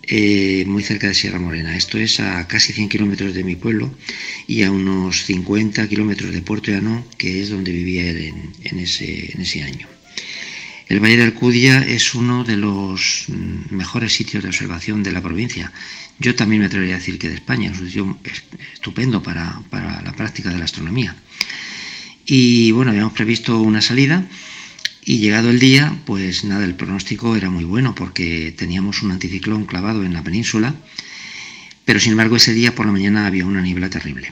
[0.07, 1.77] eh, muy cerca de Sierra Morena.
[1.77, 3.93] Esto es a casi 100 kilómetros de mi pueblo
[4.47, 8.33] y a unos 50 kilómetros de Puerto Llano, que es donde vivía él
[8.63, 9.98] en ese año.
[10.89, 15.21] El Valle de Alcudia es uno de los mm, mejores sitios de observación de la
[15.21, 15.71] provincia.
[16.17, 18.17] Yo también me atrevería a decir que de España, es un sitio
[18.73, 21.15] estupendo para, para la práctica de la astronomía.
[22.25, 24.25] Y bueno, habíamos previsto una salida
[25.06, 29.65] y llegado el día, pues nada, el pronóstico era muy bueno porque teníamos un anticiclón
[29.65, 30.73] clavado en la península,
[31.86, 34.32] pero sin embargo ese día por la mañana había una niebla terrible.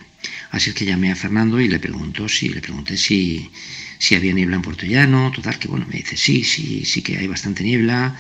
[0.50, 3.52] Así es que llamé a Fernando y le pregunto si le pregunté si
[4.00, 7.18] si había niebla en Puerto Llano, total, que bueno, me dice, sí, sí, sí que
[7.18, 8.16] hay bastante niebla,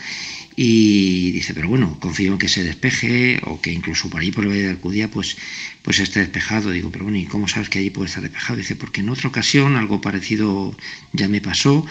[0.55, 4.43] y dice, pero bueno, confío en que se despeje, o que incluso por ahí por
[4.43, 5.37] el Valle de Alcudia, pues,
[5.83, 6.71] pues esté despejado.
[6.71, 8.57] Digo, pero bueno, ¿y cómo sabes que allí puede estar despejado?
[8.57, 10.75] Dice, porque en otra ocasión algo parecido
[11.13, 11.85] ya me pasó,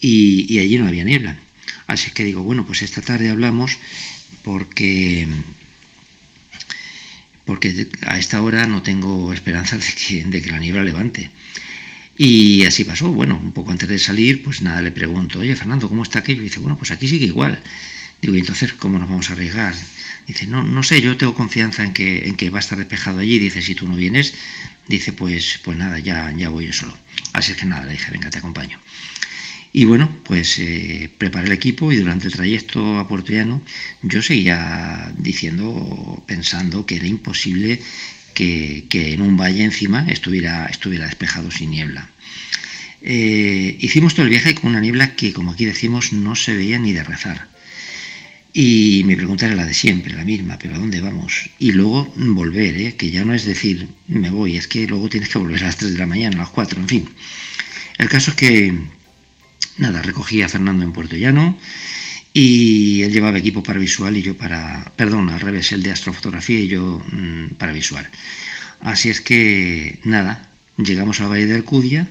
[0.00, 1.38] y, y allí no había niebla.
[1.86, 3.78] Así que digo, bueno, pues esta tarde hablamos
[4.42, 5.28] porque
[7.44, 11.30] porque a esta hora no tengo esperanza de que, de que la niebla levante.
[12.16, 13.10] Y así pasó.
[13.12, 16.42] Bueno, un poco antes de salir, pues nada, le pregunto, oye, Fernando, ¿cómo está aquello?
[16.42, 17.62] Y dice, bueno, pues aquí sigue igual.
[18.20, 19.74] Digo, ¿y entonces cómo nos vamos a arriesgar?
[20.26, 23.18] Dice, no, no sé, yo tengo confianza en que, en que va a estar despejado
[23.18, 23.38] allí.
[23.38, 24.34] Dice, si tú no vienes,
[24.86, 26.96] dice, pues, pues nada, ya, ya voy yo solo.
[27.32, 28.78] Así es que nada, le dije, venga, te acompaño.
[29.74, 33.62] Y bueno, pues eh, preparé el equipo y durante el trayecto a Puerto Llano
[34.02, 37.80] yo seguía diciendo, pensando que era imposible
[38.32, 42.08] que, en un valle encima estuviera, estuviera despejado sin niebla.
[43.02, 46.78] Eh, hicimos todo el viaje con una niebla que, como aquí decimos, no se veía
[46.78, 47.48] ni de rezar.
[48.54, 51.48] Y mi pregunta era la de siempre, la misma, pero ¿a dónde vamos?
[51.58, 52.96] Y luego volver, ¿eh?
[52.96, 55.78] que ya no es decir, me voy, es que luego tienes que volver a las
[55.78, 57.08] 3 de la mañana, a las 4, en fin.
[57.96, 58.74] El caso es que,
[59.78, 61.58] nada, recogí a Fernando en Puerto Llano
[62.32, 66.60] y él llevaba equipo para visual y yo para, perdón, al revés, el de astrofotografía
[66.60, 68.08] y yo mm, para visual.
[68.80, 72.10] Así es que, nada, llegamos al Valle de Alcudia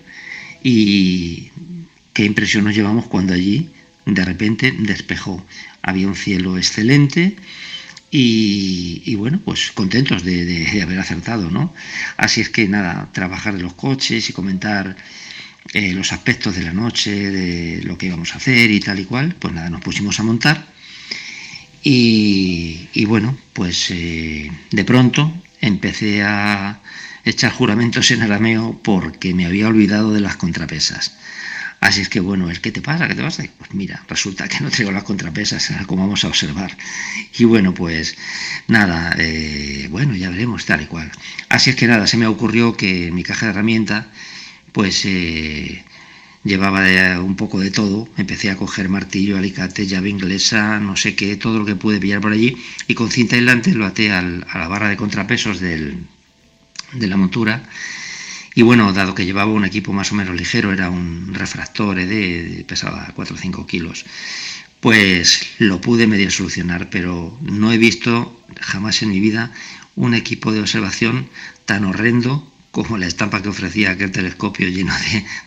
[0.64, 1.50] y
[2.14, 3.72] qué impresión nos llevamos cuando allí
[4.06, 5.46] de repente despejó.
[5.82, 7.36] Había un cielo excelente
[8.12, 11.74] y, bueno, pues contentos de, de, haber acertado, ¿no?
[12.18, 14.98] Así es que nada, trabajar de los coches y comentar
[15.74, 19.06] eh, los aspectos de la noche, de lo que íbamos a hacer y tal y
[19.06, 20.72] cual, pues nada, nos pusimos a montar
[21.84, 26.80] y, bueno, pues eh, de pronto empecé a
[27.26, 31.18] echar juramentos en arameo porque me había olvidado de las contrapesas.
[31.80, 33.08] Así es que bueno, el ¿qué te pasa?
[33.08, 33.44] ¿Qué te pasa?
[33.58, 36.78] Pues mira, resulta que no traigo las contrapesas, como vamos a observar.
[37.38, 38.16] Y bueno, pues
[38.68, 41.12] nada, eh, bueno, ya veremos tal y cual.
[41.50, 44.06] Así es que nada, se me ocurrió que mi caja de herramientas
[44.72, 45.84] pues eh,
[46.44, 46.82] llevaba
[47.22, 48.08] un poco de todo.
[48.18, 52.22] Empecé a coger martillo, alicate, llave inglesa, no sé qué, todo lo que pude pillar
[52.22, 52.58] por allí
[52.88, 55.98] y con cinta aislante lo até a la barra de contrapesos de
[56.94, 57.64] la montura.
[58.54, 62.66] Y bueno, dado que llevaba un equipo más o menos ligero, era un refractor ED,
[62.66, 64.06] pesaba 4 o 5 kilos,
[64.82, 69.52] pues lo pude medio solucionar, pero no he visto jamás en mi vida
[69.96, 71.30] un equipo de observación
[71.66, 74.94] tan horrendo como la estampa que ofrecía aquel telescopio lleno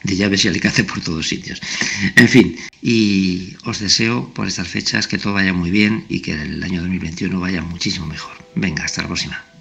[0.04, 1.60] de, llaves y alicates por todos sitios.
[2.16, 6.32] En fin, y os deseo por estas fechas que todo vaya muy bien y que
[6.32, 8.32] el año 2021 vaya muchísimo mejor.
[8.54, 9.53] Venga, hasta la próxima.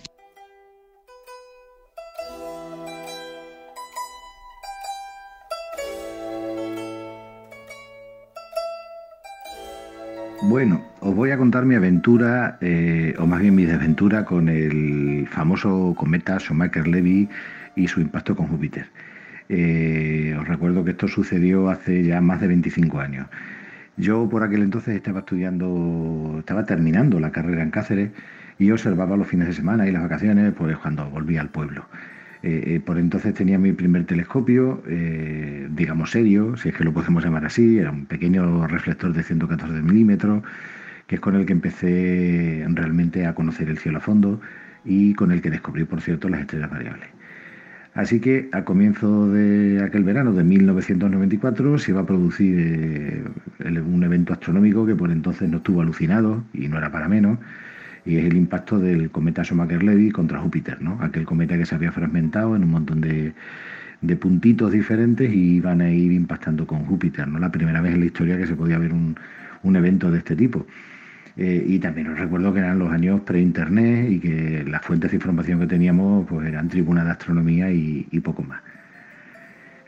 [10.45, 15.25] Bueno, os voy a contar mi aventura, eh, o más bien mi desventura, con el
[15.31, 17.29] famoso cometa Shoemaker-Levy
[17.77, 18.87] y su impacto con Júpiter.
[19.47, 23.27] Eh, os recuerdo que esto sucedió hace ya más de 25 años.
[23.95, 28.11] Yo por aquel entonces estaba estudiando, estaba terminando la carrera en Cáceres
[28.59, 31.85] y observaba los fines de semana y las vacaciones pues cuando volvía al pueblo.
[32.45, 37.23] Eh, por entonces tenía mi primer telescopio, eh, digamos serio, si es que lo podemos
[37.23, 40.43] llamar así, era un pequeño reflector de 114 milímetros,
[41.07, 44.41] que es con el que empecé realmente a conocer el cielo a fondo
[44.83, 47.07] y con el que descubrí, por cierto, las estrellas variables.
[47.93, 53.23] Así que a comienzo de aquel verano de 1994 se iba a producir eh,
[53.79, 57.37] un evento astronómico que por entonces no estuvo alucinado y no era para menos,
[58.05, 60.97] y es el impacto del cometa Shoemaker-Levy contra Júpiter, ¿no?
[61.01, 63.33] Aquel cometa que se había fragmentado en un montón de,
[64.19, 67.39] puntitos diferentes y iban a ir impactando con Júpiter, ¿no?
[67.39, 69.15] La primera vez en la historia que se podía ver un,
[69.75, 70.67] evento de este tipo.
[71.37, 75.17] Eh, y también os recuerdo que eran los años pre-internet y que las fuentes de
[75.17, 78.61] información que teníamos pues eran tribunas de astronomía y poco más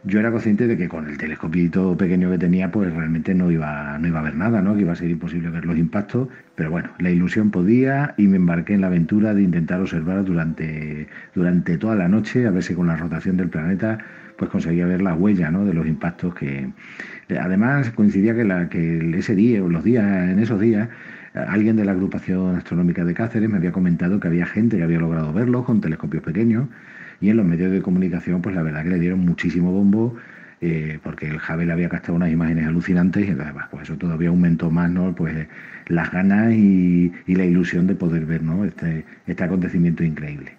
[0.05, 3.97] yo era consciente de que con el telescopio pequeño que tenía, pues realmente no iba,
[3.97, 4.75] no iba a ver nada, ¿no?
[4.75, 8.37] que iba a ser imposible ver los impactos, pero bueno, la ilusión podía y me
[8.37, 12.75] embarqué en la aventura de intentar observar durante, durante toda la noche, a ver si
[12.75, 13.97] con la rotación del planeta
[14.37, 15.65] pues conseguía ver las huellas ¿no?
[15.65, 16.69] de los impactos que...
[17.29, 18.35] Además coincidía
[18.69, 20.89] que, ese día o los días, en esos días,
[21.33, 24.99] alguien de la agrupación astronómica de Cáceres me había comentado que había gente que había
[24.99, 26.67] logrado verlos con telescopios pequeños
[27.21, 30.15] y en los medios de comunicación, pues la verdad que le dieron muchísimo bombo,
[30.61, 34.69] eh, porque el Hubble había captado unas imágenes alucinantes y entonces, pues eso todavía aumentó
[34.71, 35.15] más, ¿no?
[35.15, 35.47] Pues
[35.87, 38.65] las ganas y, la ilusión de poder ver, ¿no?
[38.65, 40.51] Este, este acontecimiento increíble.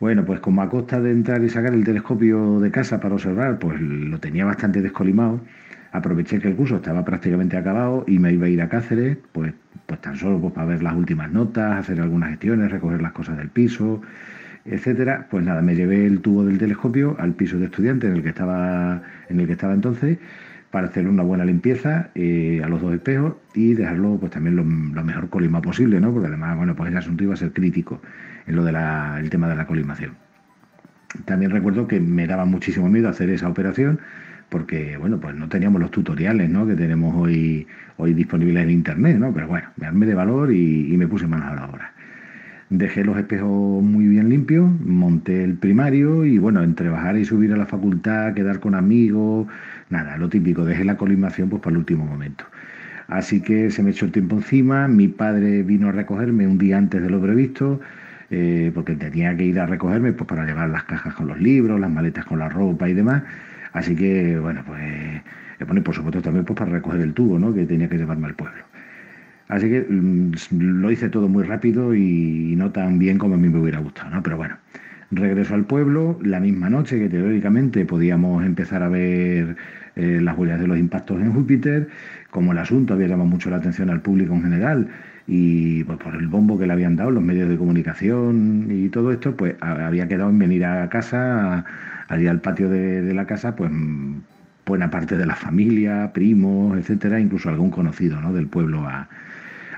[0.00, 3.58] Bueno, pues como a costa de entrar y sacar el telescopio de casa para observar,
[3.58, 5.40] pues lo tenía bastante descolimado.
[5.92, 9.54] Aproveché que el curso estaba prácticamente acabado y me iba a ir a Cáceres, pues,
[9.86, 13.38] pues tan solo pues, para ver las últimas notas, hacer algunas gestiones, recoger las cosas
[13.38, 14.02] del piso,
[14.64, 18.22] etcétera, pues nada, me llevé el tubo del telescopio al piso de estudiante en el
[18.22, 20.18] que estaba, en el que estaba entonces,
[20.70, 24.64] para hacer una buena limpieza eh, a los dos espejos y dejarlo pues también lo,
[24.64, 26.12] mejor colimado posible, ¿no?
[26.12, 28.02] Porque además, bueno, pues el asunto iba a ser crítico
[28.46, 30.12] en lo del tema de la colimación.
[31.24, 34.00] También recuerdo que me daba muchísimo miedo hacer esa operación
[34.48, 36.66] porque, bueno, pues no teníamos los tutoriales, ¿no?
[36.66, 39.32] Que tenemos hoy, hoy disponibles en internet, ¿no?
[39.32, 41.92] Pero bueno, me armé de valor y, me puse manos a la obra.
[42.70, 47.52] Dejé los espejos muy bien limpios, monté el primario y bueno, entre bajar y subir
[47.52, 49.46] a la facultad, quedar con amigos,
[49.90, 52.44] nada, lo típico, dejé la colimación pues para el último momento.
[53.06, 56.76] Así que se me echó el tiempo encima, mi padre vino a recogerme un día
[56.76, 57.80] antes de lo previsto,
[58.30, 61.80] eh, porque tenía que ir a recogerme pues para llevar las cajas con los libros,
[61.80, 63.22] las maletas con la ropa y demás.
[63.72, 67.54] Así que, bueno, pues, eh, por supuesto también pues para recoger el tubo, ¿no?
[67.54, 68.62] Que tenía que llevarme al pueblo.
[69.48, 73.48] Así que mm, lo hice todo muy rápido y no tan bien como a mí
[73.48, 74.22] me hubiera gustado, ¿no?
[74.22, 74.56] Pero bueno,
[75.10, 79.56] regreso al pueblo la misma noche que teóricamente podíamos empezar a ver
[79.96, 81.88] eh, las huellas de los impactos en Júpiter,
[82.30, 84.88] como el asunto había llamado mucho la atención al público en general
[85.26, 89.12] y pues por el bombo que le habían dado los medios de comunicación y todo
[89.12, 91.64] esto, pues había quedado en venir a casa,
[92.08, 93.70] allí al patio de, la casa, pues
[94.66, 98.32] buena parte de la familia, primos, etcétera, incluso algún conocido ¿no?
[98.32, 99.08] del pueblo a,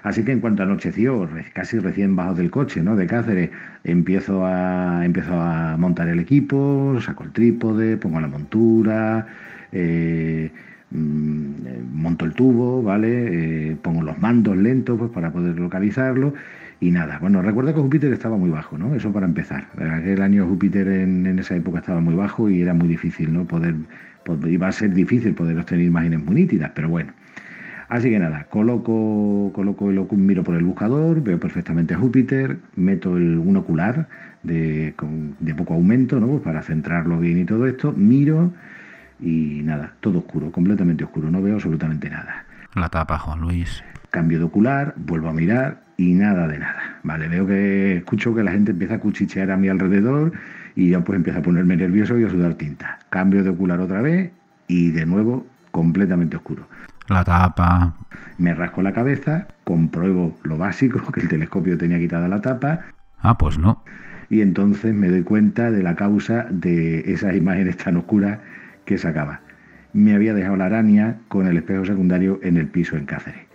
[0.02, 2.96] Así que en cuanto anocheció, casi recién bajo del coche, ¿no?
[2.96, 3.50] De Cáceres,
[3.84, 9.26] empiezo a, empiezo a montar el equipo, saco el trípode, pongo la montura,
[9.72, 10.50] eh,
[10.90, 11.52] mm,
[11.92, 13.72] monto el tubo, ¿vale?
[13.72, 16.32] Eh, pongo los mandos lentos pues, para poder localizarlo
[16.80, 17.18] y nada.
[17.18, 18.94] Bueno, recuerda que Júpiter estaba muy bajo, ¿no?
[18.94, 19.68] Eso para empezar.
[19.78, 23.44] Aquel año Júpiter en, en esa época estaba muy bajo y era muy difícil, ¿no?
[23.44, 23.74] Poder,
[24.46, 27.12] iba a ser difícil poder obtener imágenes muy nítidas, pero bueno.
[27.90, 33.36] Así que nada, coloco, coloco el miro por el buscador, veo perfectamente Júpiter, meto el,
[33.36, 34.08] un ocular
[34.44, 34.94] de,
[35.56, 36.28] poco aumento, ¿no?
[36.28, 38.52] Pues para centrarlo bien y todo esto, miro
[39.18, 42.44] y nada, todo oscuro, completamente oscuro, no veo absolutamente nada.
[42.76, 43.82] La tapa, Juan Luis.
[44.10, 46.98] Cambio de ocular, vuelvo a mirar y nada de nada.
[47.02, 50.32] Vale, veo que escucho que la gente empieza a cuchichear a mi alrededor
[50.74, 53.00] y ya pues empieza a ponerme nervioso y a sudar tinta.
[53.10, 54.30] Cambio de ocular otra vez
[54.66, 56.66] y de nuevo completamente oscuro
[57.10, 57.94] la tapa.
[58.38, 62.80] Me rasco la cabeza, compruebo lo básico, que el telescopio tenía quitada la tapa.
[63.18, 63.82] Ah, pues no.
[64.30, 68.38] Y entonces me doy cuenta de la causa de esas imágenes tan oscuras
[68.86, 69.40] que sacaba.
[69.92, 73.49] Me había dejado la araña con el espejo secundario en el piso en Cáceres.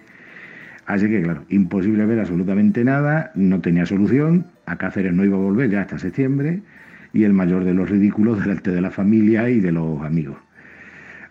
[0.86, 5.42] Así que, claro, imposible ver absolutamente nada, no tenía solución, a Cáceres no iba a
[5.42, 6.62] volver ya hasta septiembre,
[7.12, 10.38] y el mayor de los ridículos delante de la familia y de los amigos.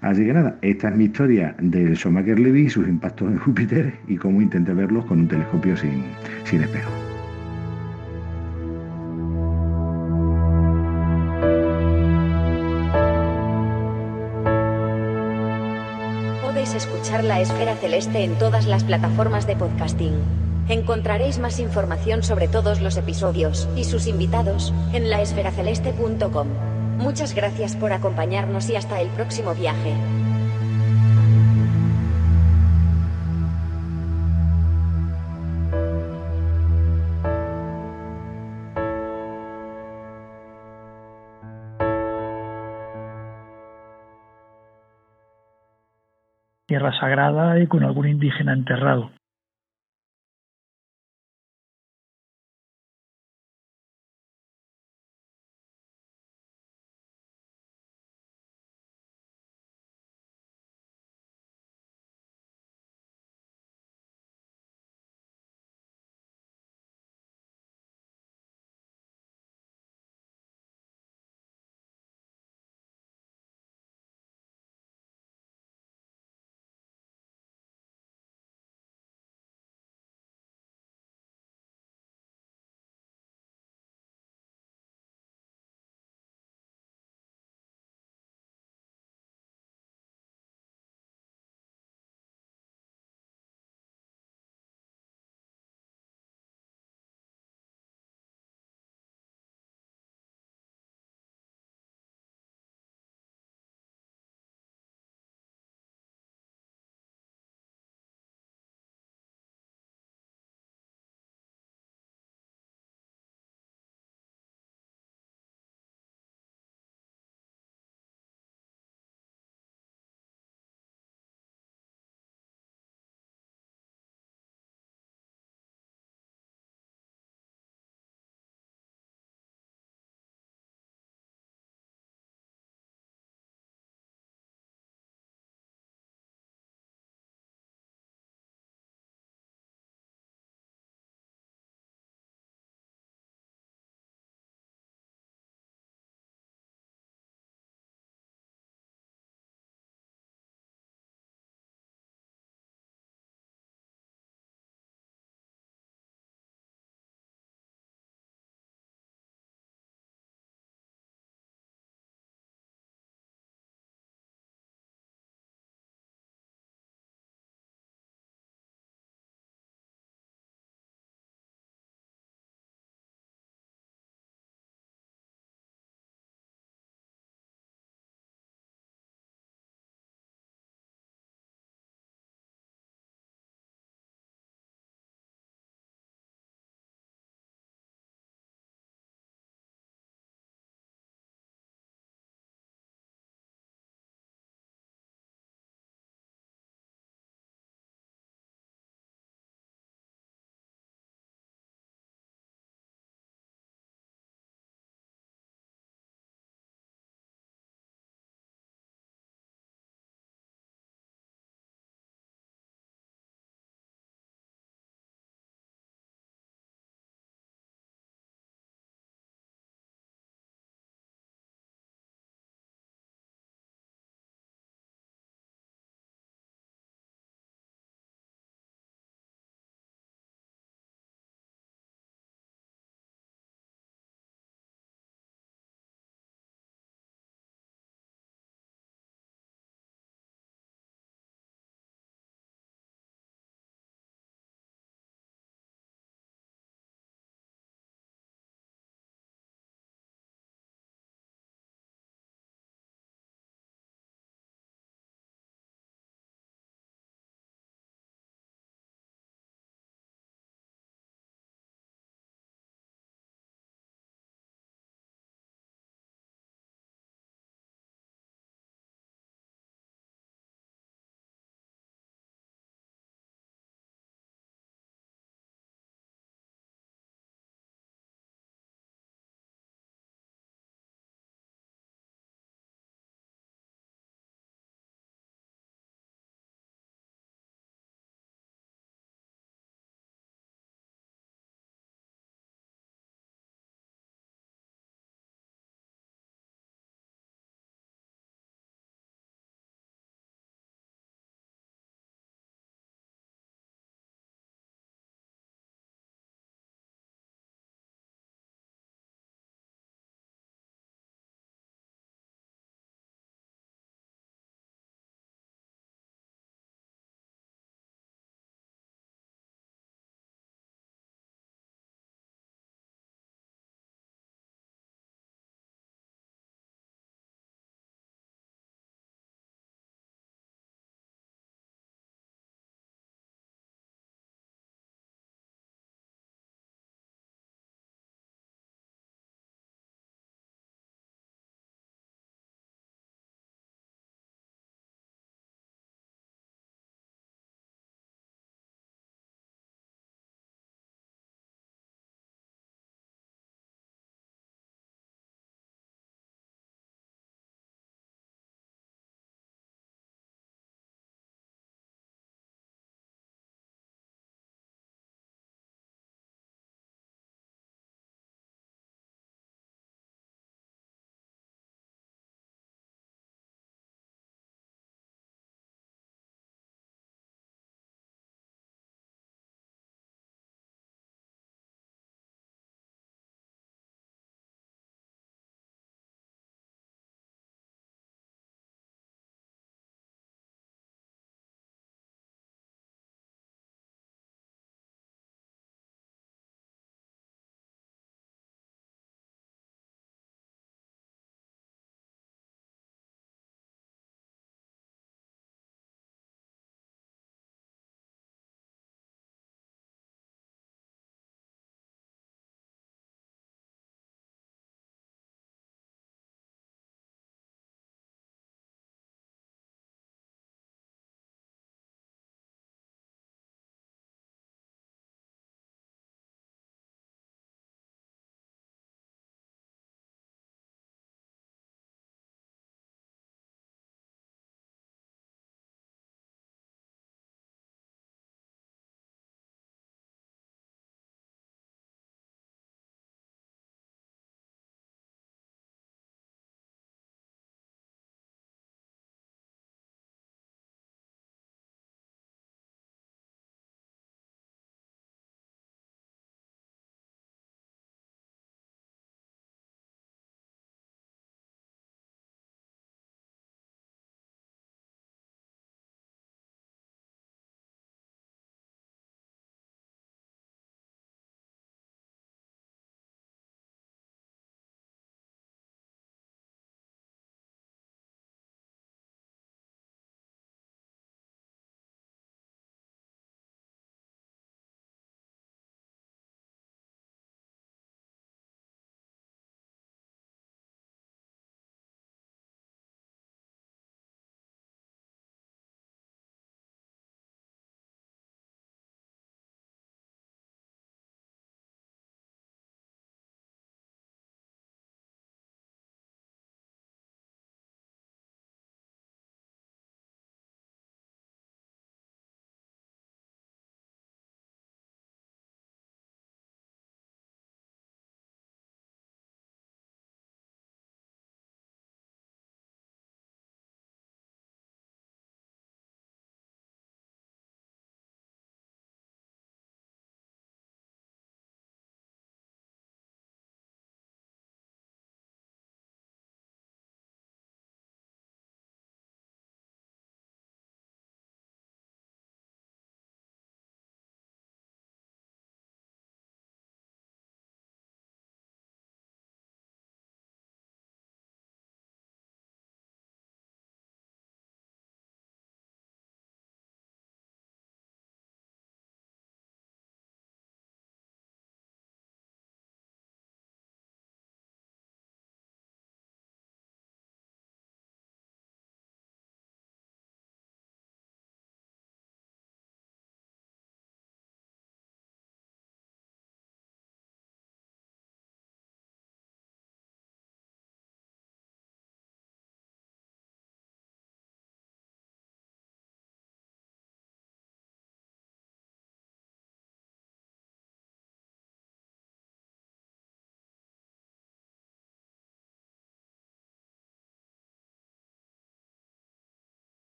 [0.00, 4.16] Así que nada, esta es mi historia del Schumacher Levy, sus impactos en Júpiter y
[4.16, 6.02] cómo intenté verlos con un telescopio sin,
[6.44, 7.03] sin espejo.
[17.22, 20.14] La esfera celeste en todas las plataformas de podcasting.
[20.68, 26.48] Encontraréis más información sobre todos los episodios y sus invitados en laesferaceleste.com.
[26.98, 29.92] Muchas gracias por acompañarnos y hasta el próximo viaje.
[46.92, 49.10] Sagrada y con algún indígena enterrado.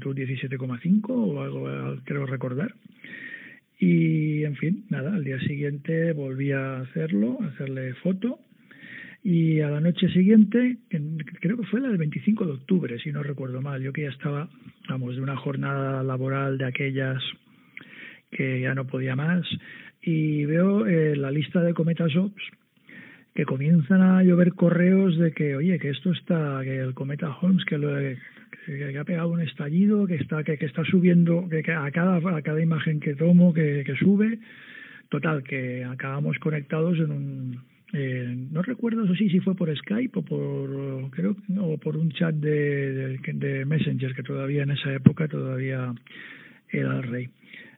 [0.00, 2.74] 17,5 o algo, creo recordar.
[3.78, 8.40] Y en fin, nada, al día siguiente volví a hacerlo, a hacerle foto.
[9.22, 10.76] Y a la noche siguiente,
[11.40, 14.10] creo que fue la del 25 de octubre, si no recuerdo mal, yo que ya
[14.10, 14.50] estaba,
[14.88, 17.22] vamos, de una jornada laboral de aquellas
[18.30, 19.46] que ya no podía más,
[20.02, 22.42] y veo eh, la lista de cometas OPS
[23.34, 27.64] que comienzan a llover correos de que, oye, que esto está, que el cometa Holmes,
[27.64, 27.90] que, lo,
[28.64, 32.42] que, ha pegado un estallido, que está, que, que está subiendo, que, a cada, a
[32.42, 34.38] cada imagen que tomo, que, que sube,
[35.08, 37.60] total, que acabamos conectados en un,
[37.92, 42.10] eh, no recuerdo eso sí si fue por Skype o por creo o por un
[42.10, 45.94] chat de, de, de, Messenger que todavía en esa época todavía
[46.70, 47.28] era el rey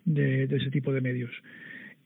[0.07, 1.33] de, de ese tipo de medios.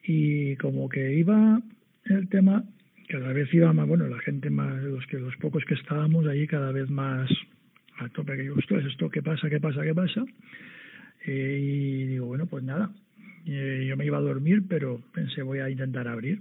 [0.03, 1.63] Y como que iba
[2.07, 2.65] el tema
[3.09, 6.47] cada vez iba más, bueno, la gente más, los que los pocos que estábamos allí
[6.47, 7.31] cada vez más
[8.01, 10.25] a tope, que digo, ¿esto qué pasa, qué pasa, qué pasa?
[11.27, 12.91] Eh, y digo, bueno, pues nada,
[13.47, 16.41] eh, yo me iba a dormir, pero pensé, voy a intentar abrir.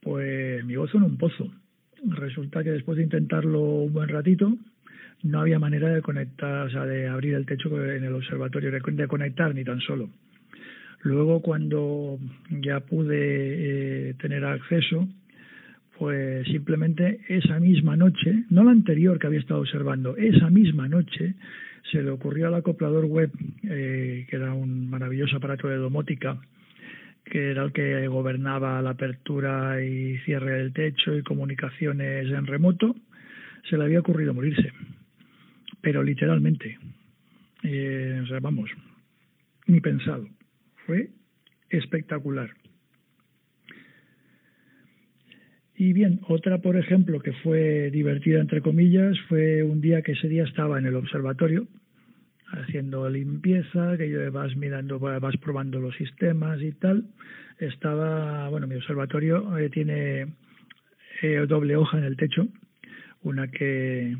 [0.00, 1.52] Pues mi gozo en un pozo.
[2.04, 4.56] Resulta que después de intentarlo un buen ratito,
[5.22, 9.06] no había manera de conectar, o sea, de abrir el techo en el observatorio, de
[9.06, 10.10] conectar ni tan solo.
[11.02, 12.18] Luego, cuando
[12.50, 15.08] ya pude eh, tener acceso,
[16.02, 21.36] pues simplemente esa misma noche, no la anterior que había estado observando, esa misma noche
[21.92, 23.30] se le ocurrió al acoplador web,
[23.62, 26.40] eh, que era un maravilloso aparato de domótica,
[27.24, 32.96] que era el que gobernaba la apertura y cierre del techo y comunicaciones en remoto,
[33.70, 34.72] se le había ocurrido morirse,
[35.80, 36.80] pero literalmente,
[37.62, 38.70] eh, vamos,
[39.68, 40.28] ni pensado
[40.84, 41.10] fue
[41.70, 42.50] espectacular.
[45.74, 50.28] Y bien, otra, por ejemplo, que fue divertida, entre comillas, fue un día que ese
[50.28, 51.66] día estaba en el observatorio
[52.52, 57.06] haciendo limpieza, que vas mirando, vas probando los sistemas y tal.
[57.58, 60.26] Estaba, bueno, mi observatorio eh, tiene
[61.22, 62.48] eh, doble hoja en el techo,
[63.22, 64.16] una que,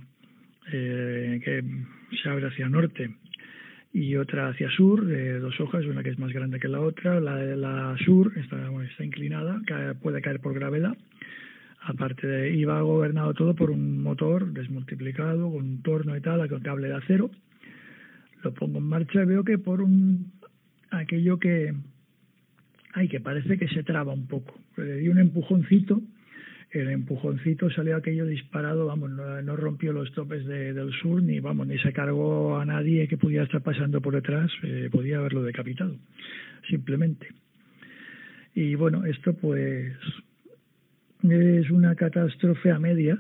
[0.73, 1.65] eh, que
[2.23, 3.15] se abre hacia norte
[3.93, 7.21] y otra hacia sur, de dos hojas, una que es más grande que la otra.
[7.21, 9.61] La la sur está, está inclinada,
[10.01, 10.97] puede caer por gravedad.
[11.85, 16.61] Aparte de, iba gobernado todo por un motor desmultiplicado, con un torno y tal, con
[16.61, 17.31] cable de acero.
[18.43, 20.33] Lo pongo en marcha y veo que por un
[20.91, 21.75] aquello que
[22.95, 24.59] ay que parece que se traba un poco.
[24.77, 26.03] Le di un empujoncito
[26.73, 31.79] el empujoncito salió aquello disparado, vamos, no, rompió los topes del sur, ni vamos, ni
[31.79, 35.95] se cargó a nadie que pudiera estar pasando por detrás, eh, podía haberlo decapitado,
[36.71, 37.29] simplemente.
[38.55, 39.93] Y bueno, esto pues
[41.23, 43.19] es una catástrofe a medias,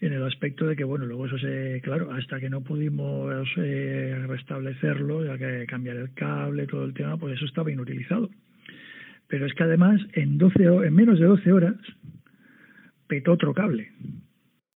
[0.00, 4.24] en el aspecto de que, bueno, luego eso se, claro, hasta que no pudimos eh,
[4.28, 8.30] restablecerlo, ya que cambiar el cable, todo el tema, pues eso estaba inutilizado.
[9.26, 11.76] Pero es que además en, 12, en menos de 12 horas
[13.08, 13.90] petó otro cable.